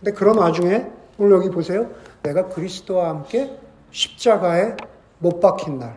근데 0.00 0.12
그런 0.12 0.38
와중에 0.38 0.86
오늘 1.18 1.36
여기 1.36 1.50
보세요. 1.50 1.90
내가 2.22 2.48
그리스도와 2.48 3.10
함께 3.10 3.56
십자가에 3.92 4.76
못 5.18 5.40
박힌 5.40 5.78
날. 5.78 5.96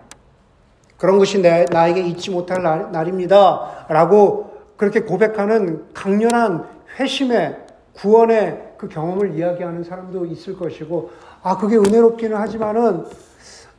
그런 0.97 1.17
것이 1.17 1.39
내, 1.39 1.65
나에게 1.71 2.01
잊지 2.01 2.29
못할 2.29 2.62
날, 2.62 2.91
날입니다. 2.91 3.86
라고 3.89 4.57
그렇게 4.78 5.02
고백하는 5.02 5.86
강렬한 5.94 6.66
회심의 7.00 7.66
구원의 7.94 8.76
그 8.78 8.88
경험을 8.88 9.34
이야기하는 9.34 9.84
사람도 9.84 10.26
있을 10.28 10.56
것이고, 10.56 11.10
아, 11.42 11.58
그게 11.58 11.78
은혜롭기는 11.78 12.38
하지만은, 12.38 13.06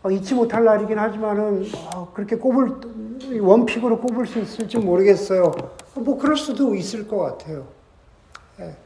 어, 0.02 0.10
잊지 0.10 0.34
못할 0.34 0.64
날이긴 0.64 0.98
하지만은, 0.98 1.64
어, 1.94 2.12
그렇게 2.12 2.36
꼽을, 2.36 3.38
원픽으로 3.40 4.00
꼽을 4.00 4.26
수 4.26 4.40
있을지 4.40 4.76
모르겠어요. 4.78 5.52
뭐, 5.94 6.18
그럴 6.18 6.36
수도 6.36 6.74
있을 6.74 7.06
것 7.06 7.18
같아요. 7.18 7.68
네. 8.58 8.76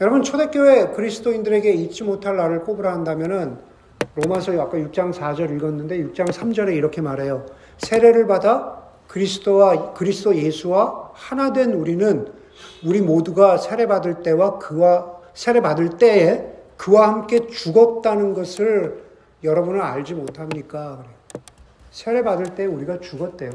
여러분, 0.00 0.22
초대교회 0.22 0.92
그리스도인들에게 0.92 1.72
잊지 1.72 2.04
못할 2.04 2.36
날을 2.36 2.60
꼽으라 2.60 2.92
한다면은, 2.92 3.58
로마서 4.14 4.52
아까 4.60 4.78
6장 4.78 5.12
4절 5.12 5.56
읽었는데 5.56 5.98
6장 6.04 6.26
3절에 6.26 6.76
이렇게 6.76 7.00
말해요. 7.00 7.46
세례를 7.78 8.28
받아 8.28 8.83
그리스도와 9.14 9.92
그리스도 9.94 10.34
예수와 10.34 11.12
하나 11.12 11.52
된 11.52 11.72
우리는 11.72 12.32
우리 12.84 13.00
모두가 13.00 13.58
세례 13.58 13.86
받을 13.86 14.24
때와 14.24 14.58
그와 14.58 15.20
세례 15.34 15.60
받을 15.60 15.98
때에 15.98 16.52
그와 16.76 17.06
함께 17.06 17.46
죽었다는 17.46 18.34
것을 18.34 19.04
여러분은 19.44 19.80
알지 19.80 20.14
못합니까? 20.14 21.04
세례 21.92 22.24
받을 22.24 22.56
때 22.56 22.66
우리가 22.66 22.98
죽었대요. 22.98 23.52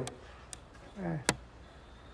네. 1.04 1.20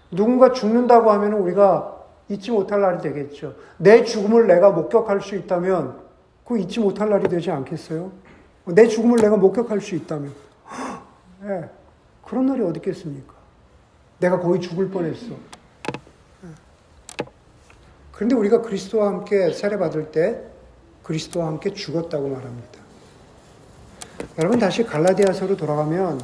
누군가 0.09 0.51
죽는다고 0.51 1.11
하면 1.11 1.33
우리가 1.33 2.03
잊지 2.29 2.49
못할 2.49 2.81
날이 2.81 2.97
되겠죠. 2.97 3.53
내 3.77 4.03
죽음을 4.03 4.47
내가 4.47 4.71
목격할 4.71 5.21
수 5.21 5.35
있다면 5.35 5.99
그 6.45 6.57
잊지 6.57 6.79
못할 6.79 7.09
날이 7.09 7.27
되지 7.27 7.51
않겠어요? 7.51 8.11
내 8.65 8.87
죽음을 8.87 9.17
내가 9.17 9.37
목격할 9.37 9.81
수 9.81 9.93
있다면. 9.93 10.33
네. 11.43 11.69
그런 12.23 12.47
날이 12.47 12.63
어디 12.63 12.79
있겠습니까? 12.79 13.34
내가 14.19 14.39
거의 14.39 14.61
죽을 14.61 14.89
뻔했어. 14.89 15.27
네. 15.27 16.49
그런데 18.11 18.35
우리가 18.35 18.61
그리스도와 18.61 19.07
함께 19.07 19.51
세례받을 19.51 20.11
때 20.11 20.41
그리스도와 21.03 21.47
함께 21.47 21.73
죽었다고 21.73 22.27
말합니다. 22.27 22.79
여러분 24.39 24.59
다시 24.59 24.83
갈라디아서로 24.83 25.57
돌아가면 25.57 26.21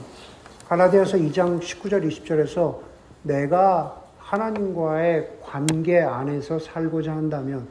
갈라디아서 0.67 1.17
2장 1.17 1.61
19절 1.61 2.07
20절에서 2.07 2.79
내가 3.23 4.01
하나님과의 4.17 5.39
관계 5.43 5.99
안에서 5.99 6.59
살고자 6.59 7.11
한다면 7.11 7.67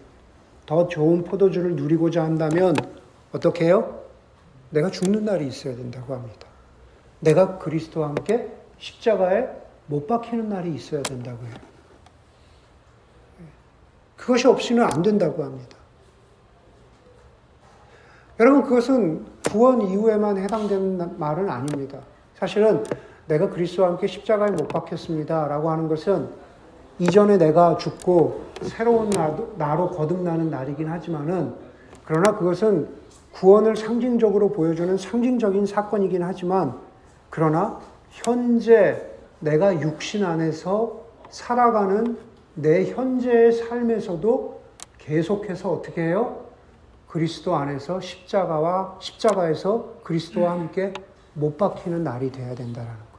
더 0.67 0.87
좋은 0.87 1.25
포도주를 1.25 1.75
누리고자 1.75 2.23
한다면 2.23 2.75
어떻게 3.33 3.65
해요? 3.67 4.01
내가 4.71 4.91
죽는 4.91 5.25
날이 5.25 5.47
있어야 5.49 5.75
된다고 5.75 6.15
합니다. 6.15 6.47
내가 7.21 7.59
그리스도와 7.59 8.09
함께 8.09 8.49
십자가에 8.79 9.49
못 9.91 10.07
박히는 10.07 10.49
날이 10.49 10.73
있어야 10.73 11.03
된다고 11.03 11.45
해요. 11.45 11.55
그것이 14.17 14.47
없이는 14.47 14.85
안 14.85 15.03
된다고 15.03 15.43
합니다. 15.43 15.77
여러분, 18.39 18.63
그것은 18.63 19.27
구원 19.51 19.83
이후에만 19.83 20.39
해당되는 20.39 21.19
말은 21.19 21.51
아닙니다. 21.51 21.99
사실은 22.37 22.85
내가 23.27 23.51
그리스도와 23.51 23.89
함께 23.89 24.07
십자가에 24.07 24.53
못 24.53 24.69
박혔습니다. 24.69 25.49
라고 25.49 25.71
하는 25.71 25.89
것은 25.89 26.29
이전에 27.01 27.37
내가 27.37 27.77
죽고 27.77 28.45
새로운 28.63 29.11
나로 29.57 29.91
거듭나는 29.91 30.51
날이긴 30.51 30.89
하지만은 30.89 31.55
그러나 32.05 32.37
그것은 32.37 32.89
구원을 33.33 33.77
상징적으로 33.77 34.53
보여주는 34.53 34.97
상징적인 34.97 35.67
사건이긴 35.67 36.23
하지만 36.23 36.79
그러나 37.29 37.81
현재 38.11 39.10
내가 39.41 39.81
육신 39.81 40.25
안에서 40.25 41.01
살아가는 41.31 42.19
내 42.55 42.91
현재의 42.91 43.53
삶에서도 43.53 44.61
계속해서 44.99 45.73
어떻게 45.73 46.03
해요? 46.03 46.45
그리스도 47.09 47.57
안에서 47.57 48.01
십자가와 48.01 48.97
십자가에서 49.01 49.95
그리스도와 50.05 50.53
함께 50.53 50.93
못 51.35 51.57
박히는 51.57 52.05
날이 52.05 52.31
돼야 52.31 52.55
된다라는 52.55 52.95
거예요. 52.95 53.11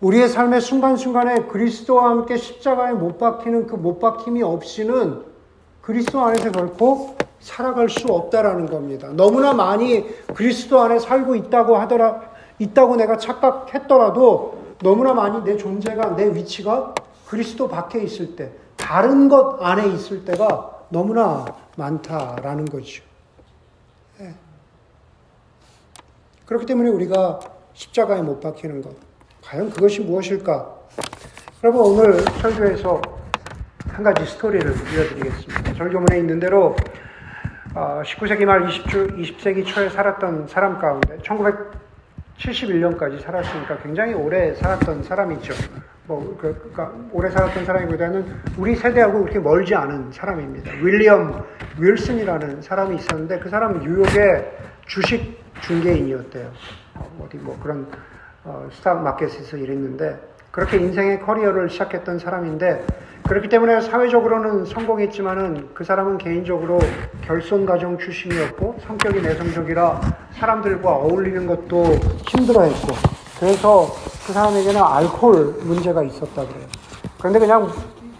우리의 0.00 0.28
삶의 0.28 0.60
순간순간에 0.60 1.46
그리스도와 1.46 2.10
함께 2.10 2.36
십자가에 2.36 2.92
못 2.92 3.18
박히는 3.18 3.66
그 3.66 3.76
못 3.76 3.98
박힘이 3.98 4.42
없이는 4.42 5.24
그리스도 5.82 6.20
안에서 6.20 6.52
결코 6.52 7.16
살아갈 7.40 7.88
수 7.88 8.06
없다라는 8.08 8.66
겁니다. 8.66 9.08
너무나 9.14 9.52
많이 9.52 10.06
그리스도 10.34 10.80
안에 10.80 10.98
살고 10.98 11.34
있다고 11.36 11.76
하더라, 11.76 12.29
있다고 12.60 12.96
내가 12.96 13.16
착각했더라도 13.16 14.76
너무나 14.82 15.12
많이 15.12 15.42
내 15.42 15.56
존재가, 15.56 16.16
내 16.16 16.32
위치가 16.34 16.94
그리스도 17.26 17.68
밖에 17.68 18.00
있을 18.00 18.36
때, 18.36 18.52
다른 18.76 19.28
것 19.28 19.58
안에 19.60 19.88
있을 19.88 20.24
때가 20.24 20.84
너무나 20.90 21.44
많다라는 21.76 22.66
거죠. 22.66 23.02
네. 24.18 24.34
그렇기 26.46 26.66
때문에 26.66 26.90
우리가 26.90 27.40
십자가에 27.72 28.22
못 28.22 28.40
박히는 28.40 28.82
것. 28.82 28.94
과연 29.42 29.70
그것이 29.70 30.00
무엇일까? 30.00 30.78
여러분, 31.62 31.82
오늘 31.82 32.20
설교에서 32.40 33.00
한 33.88 34.04
가지 34.04 34.24
스토리를 34.26 34.74
들려드리겠습니다. 34.74 35.74
설교문에 35.74 36.18
있는 36.18 36.40
대로 36.40 36.74
19세기 37.74 38.42
어, 38.42 38.46
말 38.46 38.66
20주, 38.66 39.16
20세기 39.16 39.64
초에 39.66 39.88
살았던 39.88 40.48
사람 40.48 40.78
가운데 40.78 41.18
1971년까지 42.40 43.20
살았으니까 43.20 43.78
굉장히 43.78 44.14
오래 44.14 44.54
살았던 44.54 45.02
사람이죠. 45.02 45.52
뭐, 46.06 46.36
그, 46.40 46.54
그러니까 46.58 46.92
오래 47.12 47.30
살았던 47.30 47.64
사람이보다는 47.64 48.24
우리 48.56 48.74
세대하고 48.74 49.20
그렇게 49.20 49.38
멀지 49.38 49.74
않은 49.74 50.10
사람입니다. 50.10 50.72
윌리엄 50.82 51.44
윌슨이라는 51.78 52.62
사람이 52.62 52.96
있었는데 52.96 53.38
그 53.38 53.48
사람은 53.48 53.80
뉴욕의 53.80 54.52
주식 54.86 55.38
중개인이었대요. 55.60 56.50
어디 57.20 57.36
뭐 57.36 57.58
그런 57.62 57.86
어, 58.42 58.68
스탁 58.72 59.02
마켓에서 59.02 59.56
일했는데 59.56 60.18
그렇게 60.50 60.78
인생의 60.78 61.20
커리어를 61.20 61.68
시작했던 61.68 62.18
사람인데 62.18 62.84
그렇기 63.30 63.48
때문에 63.48 63.80
사회적으로는 63.80 64.64
성공했지만은 64.64 65.68
그 65.72 65.84
사람은 65.84 66.18
개인적으로 66.18 66.80
결손 67.22 67.64
가정 67.64 67.96
출신이었고 67.96 68.78
성격이 68.80 69.22
내성적이라 69.22 70.00
사람들과 70.32 70.96
어울리는 70.96 71.46
것도 71.46 71.84
힘들어했고 72.26 72.88
그래서 73.38 73.86
그 74.26 74.32
사람에게는 74.32 74.82
알코올 74.82 75.60
문제가 75.62 76.02
있었다 76.02 76.44
그래요. 76.44 76.66
그런데 77.18 77.38
그냥 77.38 77.70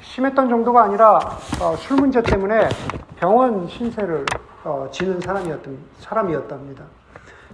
심했던 0.00 0.48
정도가 0.48 0.84
아니라 0.84 1.18
어, 1.60 1.74
술 1.76 1.96
문제 1.96 2.22
때문에 2.22 2.68
병원 3.16 3.66
신세를 3.66 4.24
어, 4.62 4.88
지는 4.92 5.20
사람이었던 5.20 5.76
사람이었답니다. 5.98 6.84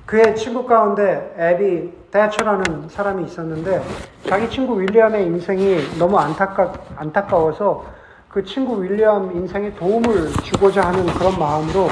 그의 0.07 0.37
친구 0.37 0.65
가운데 0.65 1.35
에비 1.37 1.93
대처라는 2.13 2.89
사람이 2.89 3.25
있었는데 3.25 3.83
자기 4.25 4.49
친구 4.49 4.81
윌리엄의 4.81 5.27
인생이 5.27 5.99
너무 5.99 6.17
안타까, 6.17 6.73
안타까워서 6.95 7.85
그 8.29 8.45
친구 8.45 8.81
윌리엄 8.81 9.35
인생에 9.35 9.75
도움을 9.75 10.33
주고자 10.45 10.83
하는 10.83 11.07
그런 11.07 11.37
마음으로 11.39 11.89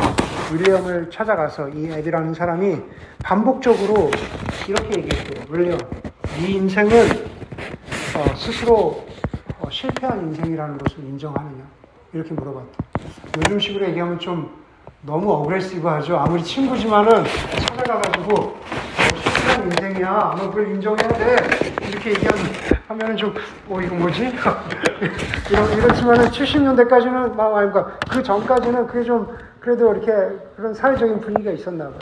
윌리엄을 0.52 1.10
찾아가서 1.10 1.70
이 1.70 1.90
에비라는 1.90 2.34
사람이 2.34 2.76
반복적으로 3.24 4.10
이렇게 4.68 5.00
얘기했어요. 5.00 5.46
윌리엄, 5.50 5.78
네 6.38 6.48
인생은 6.52 6.92
어, 8.16 8.36
스스로 8.36 9.04
어, 9.58 9.68
실패한 9.68 10.28
인생이라는 10.28 10.78
것을 10.78 11.02
인정하느냐? 11.02 11.64
이렇게 12.12 12.32
물어봤다. 12.32 12.68
요즘식으로 13.38 13.88
얘기하면 13.88 14.20
좀 14.20 14.63
너무 15.06 15.30
어그레시브하죠. 15.32 16.16
아무리 16.16 16.42
친구지만은 16.42 17.24
찾아가가지고 17.76 18.34
어, 18.34 19.64
인생이야. 19.66 20.34
너 20.38 20.50
그걸 20.50 20.68
인정해야 20.68 21.08
돼. 21.08 21.36
이렇게 21.88 22.10
얘기하면 22.10 22.46
하면은 22.88 23.16
좀, 23.16 23.34
어, 23.68 23.80
이거 23.82 23.94
뭐지? 23.96 24.32
이런, 25.50 25.72
이렇지만은 25.72 26.30
70년대까지는, 26.30 27.34
막, 27.34 27.52
그러니까 27.52 27.98
그 28.10 28.22
전까지는 28.22 28.86
그게 28.86 29.04
좀, 29.04 29.28
그래도 29.60 29.92
이렇게 29.92 30.36
그런 30.56 30.72
사회적인 30.72 31.20
분위기가 31.20 31.52
있었나 31.52 31.84
봐요. 31.84 31.98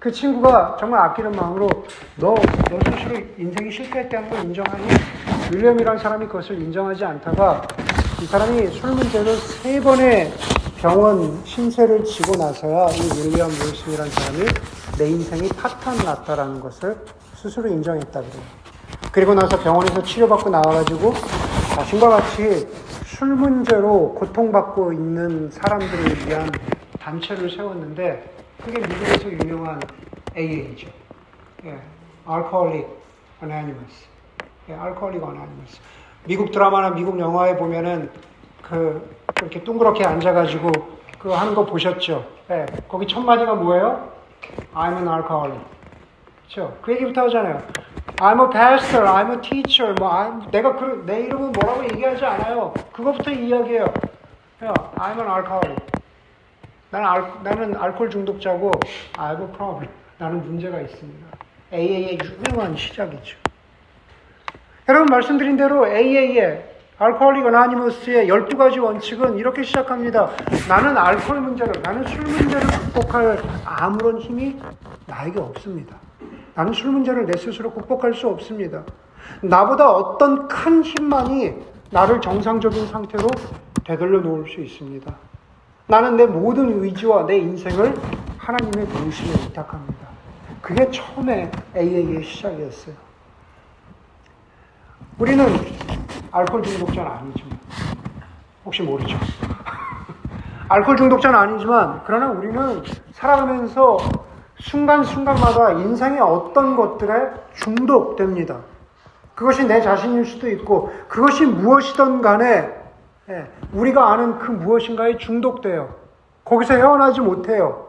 그 0.00 0.10
친구가 0.10 0.76
정말 0.80 1.00
아끼는 1.02 1.32
마음으로 1.32 1.68
너, 2.16 2.34
너 2.34 2.78
스스로 2.96 3.16
인생이 3.38 3.70
실패했다는 3.70 4.30
걸 4.30 4.44
인정하니? 4.46 4.88
윌리엄이라는 5.52 6.00
사람이 6.00 6.26
그것을 6.26 6.60
인정하지 6.60 7.04
않다가 7.04 7.62
이 8.22 8.26
사람이 8.26 8.68
술 8.68 8.90
문제를 8.90 9.36
세 9.36 9.80
번의 9.80 10.32
병원 10.80 11.44
신세를 11.44 12.04
지고 12.04 12.36
나서야 12.38 12.88
이 12.88 13.28
윌리엄 13.28 13.50
윌슨이라는 13.50 14.10
사람이 14.10 14.38
내 14.96 15.10
인생이 15.10 15.48
파탄 15.50 15.98
났다라는 15.98 16.58
것을 16.58 16.96
스스로 17.34 17.68
인정했다 17.68 18.18
그래요. 18.18 18.42
그리고 19.12 19.34
나서 19.34 19.60
병원에서 19.62 20.02
치료받고 20.02 20.48
나와가지고 20.48 21.12
자신과 21.74 22.08
같이 22.08 22.66
술 23.04 23.28
문제로 23.34 24.14
고통받고 24.14 24.94
있는 24.94 25.50
사람들을 25.50 26.26
위한 26.26 26.50
단체를 26.98 27.50
세웠는데 27.50 28.34
그게 28.64 28.78
미국에서 28.80 29.30
유명한 29.32 29.82
AA죠. 30.34 30.88
예, 31.66 31.78
Alcoholic 32.26 32.86
Anonymous. 33.42 34.06
예, 34.70 34.72
Alcoholic 34.72 35.22
Anonymous. 35.26 35.78
미국 36.24 36.50
드라마나 36.52 36.88
미국 36.88 37.18
영화에 37.18 37.58
보면은 37.58 38.10
그 38.70 39.16
이렇게 39.40 39.62
둥그렇게 39.64 40.04
앉아가지고 40.04 40.70
그 41.18 41.30
하는 41.30 41.54
거 41.54 41.66
보셨죠? 41.66 42.24
네. 42.46 42.64
거기 42.88 43.06
첫 43.06 43.20
마디가 43.20 43.54
뭐예요? 43.54 44.12
I'm 44.74 44.96
an 44.96 45.08
alcoholic. 45.08 45.60
그렇죠? 46.44 46.78
그 46.80 46.92
얘기부터 46.92 47.24
하잖아요. 47.24 47.60
I'm 48.16 48.40
a 48.40 48.50
pastor, 48.52 49.04
I'm 49.04 49.32
a 49.32 49.40
teacher. 49.40 49.94
뭐 49.98 50.10
I'm, 50.10 50.50
내가 50.50 50.76
그, 50.76 51.02
내 51.04 51.22
이름은 51.22 51.52
뭐라고 51.52 51.84
얘기하지 51.84 52.24
않아요. 52.24 52.72
그거부터 52.92 53.32
이야기해요. 53.32 53.92
I'm 54.60 55.18
an 55.18 55.28
alcoholic. 55.28 55.84
나는, 56.90 57.08
알, 57.08 57.24
나는 57.42 57.76
알코올 57.76 58.10
중독자고 58.10 58.70
I 59.18 59.30
have 59.30 59.46
a 59.46 59.52
problem. 59.52 59.88
나는 60.18 60.44
문제가 60.44 60.80
있습니다. 60.80 61.26
AA의 61.72 62.18
유명한 62.22 62.76
시작이죠. 62.76 63.36
여러분 64.88 65.06
말씀드린 65.06 65.56
대로 65.56 65.86
AA의 65.86 66.69
알코올릭 67.00 67.46
어나니머스의 67.46 68.28
12가지 68.28 68.78
원칙은 68.78 69.38
이렇게 69.38 69.62
시작합니다. 69.62 70.28
나는 70.68 70.98
알코올 70.98 71.40
문제를, 71.40 71.80
나는 71.82 72.06
술 72.06 72.20
문제를 72.20 72.60
극복할 72.60 73.42
아무런 73.64 74.18
힘이 74.18 74.60
나에게 75.06 75.40
없습니다. 75.40 75.96
나는 76.54 76.74
술 76.74 76.90
문제를 76.90 77.24
내 77.24 77.38
스스로 77.38 77.72
극복할 77.72 78.12
수 78.12 78.28
없습니다. 78.28 78.84
나보다 79.40 79.90
어떤 79.90 80.46
큰 80.46 80.82
힘만이 80.82 81.54
나를 81.90 82.20
정상적인 82.20 82.88
상태로 82.88 83.28
되돌려 83.82 84.20
놓을 84.20 84.46
수 84.46 84.60
있습니다. 84.60 85.10
나는 85.86 86.18
내 86.18 86.26
모든 86.26 86.82
의지와 86.82 87.24
내 87.24 87.38
인생을 87.38 87.94
하나님의 88.36 88.86
도우심에 88.90 89.32
부탁합니다. 89.46 90.06
그게 90.60 90.90
처음에 90.90 91.50
AA의 91.74 92.22
시작이었어요. 92.24 92.94
우리는 95.18 95.46
알코올 96.32 96.62
중독자는 96.62 97.10
아니지만, 97.10 97.58
혹시 98.64 98.82
모르죠. 98.82 99.16
알코올 100.68 100.96
중독자는 100.96 101.38
아니지만, 101.38 102.02
그러나 102.06 102.30
우리는 102.30 102.82
살아가면서 103.12 103.98
순간순간마다 104.60 105.72
인생의 105.72 106.20
어떤 106.20 106.76
것들에 106.76 107.32
중독됩니다. 107.54 108.58
그것이 109.34 109.66
내 109.66 109.80
자신일 109.80 110.24
수도 110.24 110.48
있고, 110.50 110.92
그것이 111.08 111.46
무엇이든 111.46 112.20
간에, 112.22 112.70
예, 113.28 113.50
우리가 113.72 114.12
아는 114.12 114.38
그 114.38 114.50
무엇인가에 114.50 115.16
중독돼요. 115.16 115.94
거기서 116.44 116.74
헤어나지 116.74 117.20
못해요. 117.20 117.88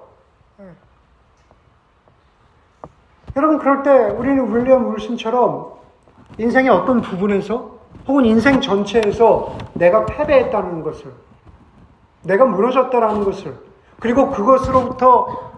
예. 0.62 0.66
여러분, 3.36 3.60
그럴 3.60 3.84
때 3.84 3.92
우리는 3.92 4.56
윌리엄 4.56 4.94
울슨처럼 4.94 5.74
인생의 6.38 6.70
어떤 6.70 7.02
부분에서 7.02 7.71
혹은 8.08 8.26
인생 8.26 8.62
전체에서 8.62 9.58
내가 9.74 10.06
패배했다는 10.06 10.84
것을, 10.84 11.12
내가 12.24 12.46
무너졌다라는 12.46 13.24
것을, 13.24 13.56
그리고 14.00 14.30
그것으로부터 14.32 15.52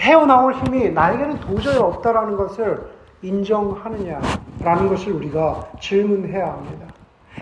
헤어나올 0.00 0.54
힘이 0.54 0.90
나에게는 0.90 1.40
도저히 1.40 1.78
없다라는 1.78 2.36
것을 2.36 2.90
인정하느냐라는 3.22 4.88
것을 4.88 5.12
우리가 5.12 5.68
질문해야 5.80 6.52
합니다. 6.52 6.93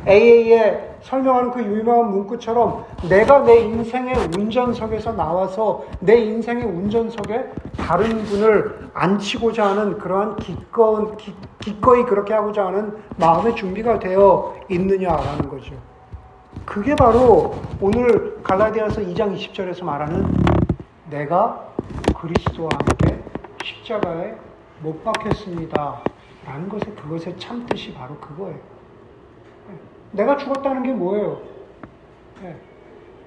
AA에 0.06 0.92
설명하는 1.02 1.50
그 1.50 1.62
유명한 1.62 2.10
문구처럼 2.10 2.84
내가 3.08 3.40
내 3.40 3.60
인생의 3.60 4.14
운전석에서 4.36 5.12
나와서 5.12 5.84
내 6.00 6.16
인생의 6.16 6.64
운전석에 6.64 7.52
다른 7.76 8.24
분을 8.24 8.90
앉히고자 8.94 9.70
하는 9.70 9.98
그러한 9.98 10.36
기꺼운, 10.36 11.16
기, 11.16 11.34
기꺼이 11.60 12.04
그렇게 12.04 12.34
하고자 12.34 12.66
하는 12.66 12.96
마음의 13.16 13.56
준비가 13.56 13.98
되어 13.98 14.54
있느냐라는 14.68 15.48
거죠. 15.48 15.74
그게 16.64 16.94
바로 16.94 17.54
오늘 17.80 18.42
갈라디아서 18.42 19.00
2장 19.02 19.36
20절에서 19.36 19.84
말하는 19.84 20.32
내가 21.10 21.68
그리스도와 22.16 22.70
함께 22.72 23.22
십자가에 23.64 24.34
못 24.82 25.02
박혔습니다. 25.04 26.00
라는 26.44 26.68
것에 26.68 26.90
그것의 26.92 27.38
참뜻이 27.38 27.94
바로 27.94 28.16
그거예요. 28.16 28.71
내가 30.12 30.36
죽었다는 30.36 30.82
게 30.82 30.92
뭐예요? 30.92 31.40
네. 32.42 32.56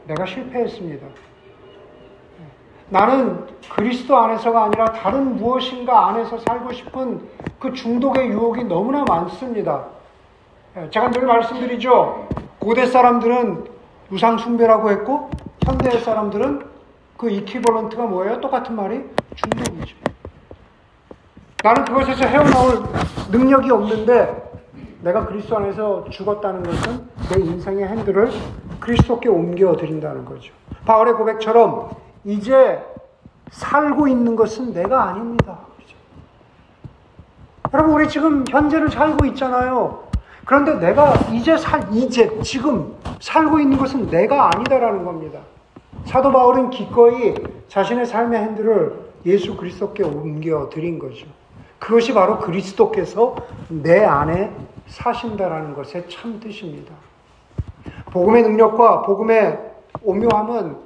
내가 0.08 0.26
실패했습니다. 0.26 1.06
네. 1.06 2.45
나는 2.89 3.48
그리스도 3.69 4.17
안에서가 4.17 4.65
아니라 4.65 4.86
다른 4.93 5.36
무엇인가 5.36 6.10
안에서 6.10 6.38
살고 6.39 6.71
싶은 6.74 7.28
그 7.60 7.74
중독의 7.74 8.30
유혹이 8.30 8.63
너무나 8.65 9.04
많습니다. 9.04 9.86
네. 10.76 10.89
제가 10.91 11.10
늘 11.12 11.26
말씀드리죠. 11.26 12.28
고대 12.60 12.86
사람들은 12.86 13.65
우상숭배라고 14.12 14.91
했고, 14.91 15.30
현대 15.65 16.00
사람들은 16.00 16.67
그 17.17 17.30
이퀴벌런트가 17.30 18.04
뭐예요? 18.06 18.39
똑같은 18.41 18.76
말이 18.76 19.04
중독이죠. 19.36 19.95
나는 21.63 21.86
그것에서 21.86 22.26
헤어나올 22.26 22.84
능력이 23.32 23.71
없는데 23.71 24.55
내가 25.06 25.24
그리스도 25.28 25.58
안에서 25.58 26.06
죽었다는 26.10 26.63
것은 26.63 27.08
내 27.30 27.39
인생의 27.39 27.88
핸들을 27.88 28.32
그리스도께 28.80 29.30
옮겨 29.30 29.76
드린다는 29.76 30.26
거죠. 30.26 30.52
바울의 30.84 31.13
고백처럼 31.13 31.91
이제 32.24 32.84
살고 33.52 34.08
있는 34.08 34.36
것은 34.36 34.74
내가 34.74 35.04
아닙니다. 35.04 35.60
그렇죠? 35.76 35.96
여러분 37.72 37.94
우리 37.94 38.10
지금 38.10 38.44
현재를 38.50 38.89
살고 38.89 39.28
있잖아요. 39.28 40.06
그런데 40.44 40.74
내가 40.80 41.13
이제 41.32 41.56
살 41.56 41.88
이제 41.94 42.39
지금 42.41 42.96
살고 43.20 43.60
있는 43.60 43.78
것은 43.78 44.10
내가 44.10 44.50
아니다라는 44.56 45.06
겁니다. 45.06 45.39
사도 46.06 46.32
바울은 46.32 46.72
기꺼이 46.72 47.36
자신의 47.68 48.08
삶의 48.08 48.39
핸들을 48.39 49.06
예수 49.28 49.56
그리스도께 49.56 50.02
옮겨 50.02 50.68
드린 50.70 50.98
거죠. 50.98 51.28
그것이 51.78 52.12
바로 52.12 52.39
그리스도께서 52.39 53.36
내 53.70 54.04
안에 54.04 54.52
사신다라는 54.88 55.74
것의 55.74 56.08
참 56.10 56.39
뜻입니다. 56.39 56.93
복음의 58.12 58.43
능력과 58.43 59.02
복음의 59.04 59.60
오묘함은 60.04 60.78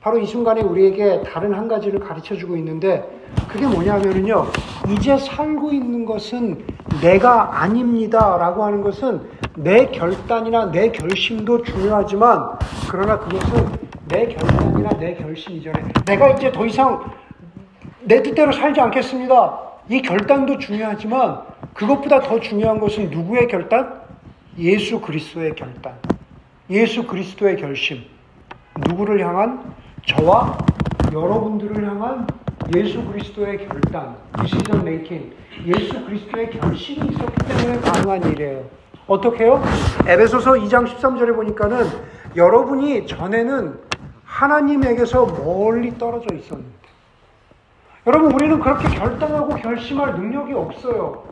바로 0.00 0.18
이 0.18 0.26
순간에 0.26 0.60
우리에게 0.60 1.22
다른 1.22 1.52
한 1.52 1.66
가지를 1.66 2.00
가르쳐 2.00 2.36
주고 2.36 2.56
있는데 2.56 3.04
그게 3.48 3.66
뭐냐면요. 3.66 4.46
이제 4.88 5.16
살고 5.18 5.72
있는 5.72 6.04
것은 6.04 6.64
내가 7.02 7.60
아닙니다. 7.60 8.36
라고 8.38 8.64
하는 8.64 8.82
것은 8.82 9.28
내 9.56 9.86
결단이나 9.86 10.70
내 10.70 10.92
결심도 10.92 11.62
중요하지만 11.62 12.58
그러나 12.88 13.18
그것은 13.18 13.66
내 14.06 14.28
결단이나 14.28 14.90
내 14.90 15.14
결심 15.14 15.56
이전에 15.56 15.82
내가 16.06 16.30
이제 16.30 16.52
더 16.52 16.64
이상 16.64 17.04
내 18.00 18.22
뜻대로 18.22 18.52
살지 18.52 18.80
않겠습니다. 18.80 19.67
이 19.88 20.02
결단도 20.02 20.58
중요하지만 20.58 21.42
그것보다 21.72 22.20
더 22.20 22.38
중요한 22.40 22.78
것은 22.78 23.08
누구의 23.10 23.48
결단? 23.48 24.02
예수 24.58 25.00
그리스도의 25.00 25.54
결단. 25.54 25.94
예수 26.68 27.06
그리스도의 27.06 27.56
결심. 27.56 28.02
누구를 28.86 29.24
향한? 29.26 29.74
저와 30.06 30.58
여러분들을 31.12 31.86
향한 31.88 32.26
예수 32.76 33.02
그리스도의 33.02 33.66
결단. 33.66 34.16
decision 34.42 34.86
making. 34.86 35.34
예수 35.64 36.04
그리스도의 36.04 36.50
결심이 36.50 37.08
있었기 37.08 37.46
때문에 37.46 37.80
가능한 37.80 38.32
일이에요. 38.32 38.64
어떻게 39.06 39.44
해요? 39.44 39.62
에베소서 40.06 40.52
2장 40.52 40.86
13절에 40.86 41.34
보니까는 41.34 41.86
여러분이 42.36 43.06
전에는 43.06 43.78
하나님에게서 44.24 45.24
멀리 45.24 45.96
떨어져 45.96 46.34
있었는데 46.34 46.87
여러분 48.08 48.32
우리는 48.32 48.58
그렇게 48.58 48.88
결단하고 48.88 49.48
결심할 49.56 50.14
능력이 50.14 50.54
없어요. 50.54 51.24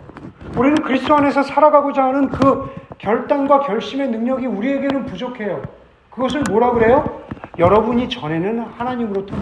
우리는 0.58 0.76
그리스도 0.82 1.14
안에서 1.16 1.42
살아가고자 1.42 2.04
하는 2.04 2.28
그 2.28 2.70
결단과 2.98 3.60
결심의 3.60 4.10
능력이 4.10 4.44
우리에게는 4.44 5.06
부족해요. 5.06 5.62
그것을 6.10 6.42
뭐라 6.50 6.72
그래요? 6.72 7.22
여러분이 7.58 8.10
전에는 8.10 8.60
하나님으로부터 8.76 9.34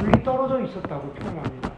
멀리 0.00 0.22
떨어져 0.22 0.60
있었다고 0.60 1.08
표현합니다. 1.08 1.70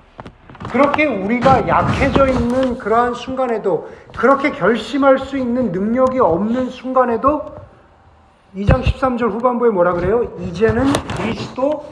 그렇게 0.71 1.07
우리가 1.07 1.67
약해져 1.67 2.27
있는 2.29 2.77
그러한 2.77 3.15
순간에도 3.15 3.89
그렇게 4.15 4.51
결심할 4.51 5.19
수 5.21 5.39
있는 5.39 5.73
능력이 5.73 6.21
없는 6.21 6.69
순간에도 6.69 7.55
2장 8.55 8.83
13절 8.83 9.31
후반부에 9.31 9.71
뭐라 9.71 9.95
그래요? 9.95 10.25
이제는 10.41 10.85
그리스도 11.17 11.87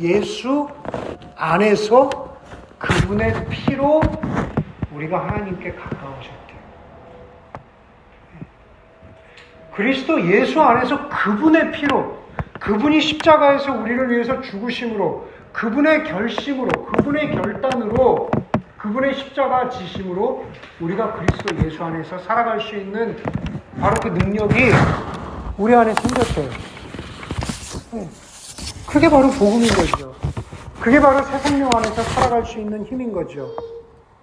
예수 0.00 0.68
안에서 1.36 2.21
그분의 2.82 3.46
피로 3.48 4.00
우리가 4.92 5.28
하나님께 5.28 5.72
가까워졌대요. 5.72 6.58
그리스도 9.74 10.20
예수 10.28 10.60
안에서 10.60 11.08
그분의 11.08 11.70
피로, 11.72 12.18
그분이 12.60 13.00
십자가에서 13.00 13.72
우리를 13.72 14.10
위해서 14.10 14.40
죽으심으로, 14.40 15.30
그분의 15.52 16.04
결심으로, 16.04 16.86
그분의 16.86 17.36
결단으로, 17.36 18.30
그분의 18.78 19.14
십자가 19.14 19.68
지심으로 19.68 20.44
우리가 20.80 21.12
그리스도 21.12 21.64
예수 21.64 21.84
안에서 21.84 22.18
살아갈 22.18 22.60
수 22.60 22.74
있는 22.74 23.16
바로 23.80 23.94
그 24.02 24.08
능력이 24.08 24.72
우리 25.56 25.74
안에 25.74 25.94
생겼어요. 25.94 26.48
네. 27.92 28.08
그게 28.88 29.08
바로 29.08 29.30
복음인 29.30 29.68
거죠. 29.68 30.14
그게 30.82 30.98
바로 31.00 31.22
새 31.22 31.38
생명 31.38 31.70
안에서 31.72 32.02
살아갈 32.02 32.44
수 32.44 32.58
있는 32.58 32.84
힘인 32.84 33.12
거죠. 33.12 33.48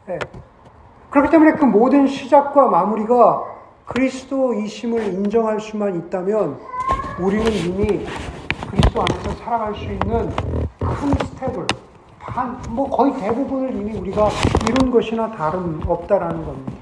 네. 0.06 0.20
그렇기 1.10 1.32
때문에 1.32 1.54
그 1.54 1.64
모든 1.64 2.06
시작과 2.06 2.68
마무리가 2.68 3.44
그리스도이심을 3.86 5.06
인정할 5.14 5.62
수만 5.62 5.96
있다면 5.96 6.60
우리는 7.18 7.50
이미 7.50 8.06
그리스도 8.70 9.02
안에서 9.02 9.32
살아갈 9.42 9.74
수 9.74 9.86
있는 9.86 10.30
큰 10.80 11.28
스텝을 11.28 11.66
한, 12.20 12.62
뭐 12.70 12.90
거의 12.90 13.14
대부분을 13.14 13.74
이미 13.74 13.98
우리가 13.98 14.28
이룬 14.68 14.92
것이나 14.92 15.32
다름 15.32 15.82
없다라는 15.88 16.46
겁니다. 16.46 16.74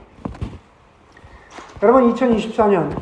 여러분 1.84 2.12
2024년 2.16 3.00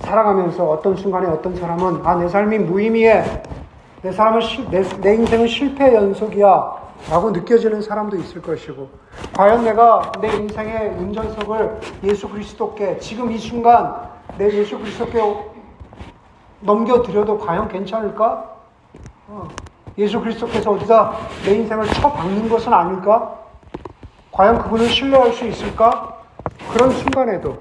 살아가면서 0.00 0.68
어떤 0.68 0.96
순간에 0.96 1.28
어떤 1.28 1.54
사람은 1.54 2.04
아 2.04 2.16
내 2.16 2.28
삶이 2.28 2.58
무의미해 2.58 3.22
내 4.04 4.12
삶은 4.12 4.42
내, 4.70 4.82
내 5.00 5.14
인생은 5.14 5.46
실패 5.48 5.94
연속이야 5.94 6.74
라고 7.10 7.30
느껴지는 7.30 7.80
사람도 7.80 8.18
있을 8.18 8.42
것이고, 8.42 8.90
과연 9.34 9.64
내가 9.64 10.12
내 10.20 10.28
인생의 10.28 10.90
운전석을 10.90 11.80
예수 12.02 12.28
그리스도께 12.28 12.98
지금 12.98 13.32
이 13.32 13.38
순간 13.38 14.10
내 14.36 14.52
예수 14.52 14.78
그리스도께 14.78 15.22
넘겨드려도 16.60 17.38
과연 17.38 17.68
괜찮을까? 17.68 18.44
어, 19.28 19.48
예수 19.96 20.20
그리스도께서 20.20 20.72
어디다 20.72 21.14
내 21.46 21.54
인생을 21.54 21.86
쳐박는 21.86 22.50
것은 22.50 22.74
아닐까? 22.74 23.38
과연 24.32 24.58
그분을 24.64 24.86
신뢰할 24.86 25.32
수 25.32 25.46
있을까? 25.46 26.18
그런 26.70 26.90
순간에도 26.90 27.56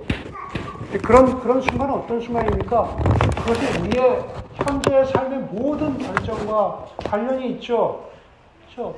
그런 1.03 1.39
그런 1.39 1.61
순간은 1.61 1.93
어떤 1.93 2.19
순간입니까? 2.19 2.97
그것이 3.37 3.79
우리의 3.79 4.42
현재의 4.65 5.05
삶의 5.07 5.39
모든 5.51 5.97
결정과 5.97 6.85
관련이 7.05 7.51
있죠. 7.51 8.09
그렇죠? 8.73 8.95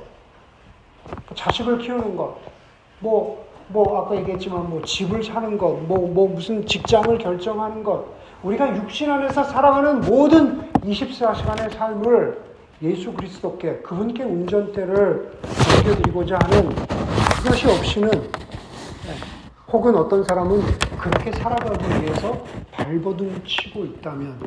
자식을 1.34 1.78
키우는 1.78 2.16
것, 2.16 2.36
뭐, 3.00 3.46
뭐, 3.68 4.00
아까 4.00 4.16
얘기했지만, 4.16 4.68
뭐, 4.70 4.82
집을 4.82 5.22
사는 5.22 5.56
것, 5.58 5.74
뭐, 5.82 6.08
뭐, 6.08 6.28
무슨 6.28 6.66
직장을 6.66 7.18
결정하는 7.18 7.82
것, 7.82 8.06
우리가 8.42 8.76
육신 8.76 9.10
안에서 9.10 9.44
살아가는 9.44 10.00
모든 10.00 10.70
24시간의 10.80 11.72
삶을 11.72 12.44
예수 12.82 13.12
그리스도께, 13.12 13.78
그분께 13.78 14.22
운전대를 14.22 15.32
맡겨드리고자 15.42 16.38
하는 16.42 16.68
그것이 17.42 17.68
없이는, 17.68 18.10
네, 18.10 19.14
혹은 19.72 19.96
어떤 19.96 20.22
사람은 20.22 20.60
그렇게 20.98 21.32
살아가기 21.32 22.02
위해서 22.02 22.44
발버둥 22.72 23.42
치고 23.46 23.84
있다면, 23.84 24.38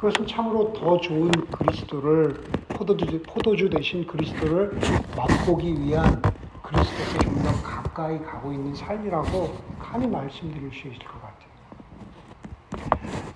그것은 0.00 0.26
참으로 0.26 0.72
더 0.72 0.98
좋은 0.98 1.30
그리스도를 1.30 2.42
포도주, 2.70 3.22
포도주 3.22 3.68
대신 3.68 4.06
그리스도를 4.06 4.80
맛보기 5.14 5.78
위한 5.78 6.22
그리스도께 6.62 7.18
좀더 7.26 7.52
가까이 7.62 8.18
가고 8.22 8.50
있는 8.50 8.74
삶이라고 8.74 9.54
감히 9.78 10.06
말씀드릴 10.06 10.72
수 10.72 10.88
있을 10.88 11.00
것 11.00 11.20
같아요. 11.20 11.50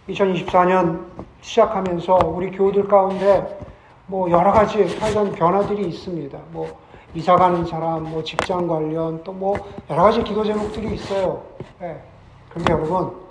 2024년 0.09 1.05
시작하면서 1.43 2.15
우리 2.25 2.51
교우들 2.51 2.89
가운데 2.89 3.59
뭐 4.07 4.31
여러 4.31 4.51
가지 4.51 4.89
살던 4.89 5.33
변화들이 5.33 5.87
있습니다. 5.89 6.39
뭐 6.51 6.81
이사 7.15 7.37
가는 7.37 7.67
사람, 7.67 8.05
뭐 8.05 8.25
직장 8.25 8.67
관련 8.67 9.23
또 9.23 9.35
뭐 9.35 9.55
여러 9.91 10.05
가지 10.05 10.25
기도 10.25 10.43
제목들이 10.43 10.95
있어요. 10.95 11.43
네. 11.79 12.03
그런데 12.49 12.73
여러분 12.73 13.24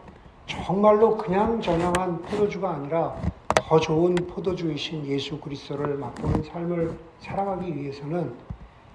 정말로 0.48 1.18
그냥 1.18 1.62
전향한 1.62 2.22
포도주가 2.24 2.72
아니라 2.72 3.16
더 3.56 3.80
좋은 3.80 4.16
포도주이신 4.16 5.06
예수 5.08 5.40
그리스도를 5.40 5.96
맛보는 5.98 6.44
삶을 6.44 6.98
살아가기 7.20 7.76
위해서는 7.76 8.34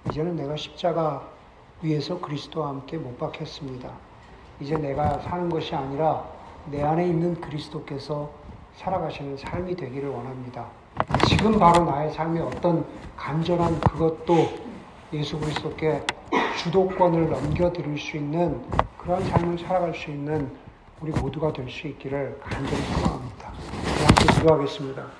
이제는 0.09 0.35
내가 0.35 0.55
십자가 0.55 1.27
위에서 1.81 2.19
그리스도와 2.19 2.69
함께 2.69 2.97
못 2.97 3.17
박혔습니다. 3.17 3.89
이제 4.59 4.77
내가 4.77 5.19
사는 5.19 5.49
것이 5.49 5.73
아니라 5.73 6.25
내 6.69 6.83
안에 6.83 7.07
있는 7.07 7.39
그리스도께서 7.41 8.29
살아가시는 8.75 9.37
삶이 9.37 9.75
되기를 9.75 10.09
원합니다. 10.09 10.65
지금 11.27 11.57
바로 11.57 11.85
나의 11.85 12.11
삶에 12.13 12.39
어떤 12.41 12.85
간절한 13.15 13.79
그것도 13.81 14.35
예수 15.13 15.39
그리스도께 15.39 16.03
주도권을 16.61 17.29
넘겨드릴 17.29 17.97
수 17.97 18.17
있는 18.17 18.61
그런 18.97 19.23
삶을 19.23 19.57
살아갈 19.59 19.93
수 19.95 20.11
있는 20.11 20.51
우리 21.01 21.11
모두가 21.11 21.53
될 21.53 21.69
수 21.69 21.87
있기를 21.87 22.39
간절히 22.41 22.81
소망합니다. 22.83 23.47
함께 23.47 24.33
기도하겠습니다. 24.39 25.11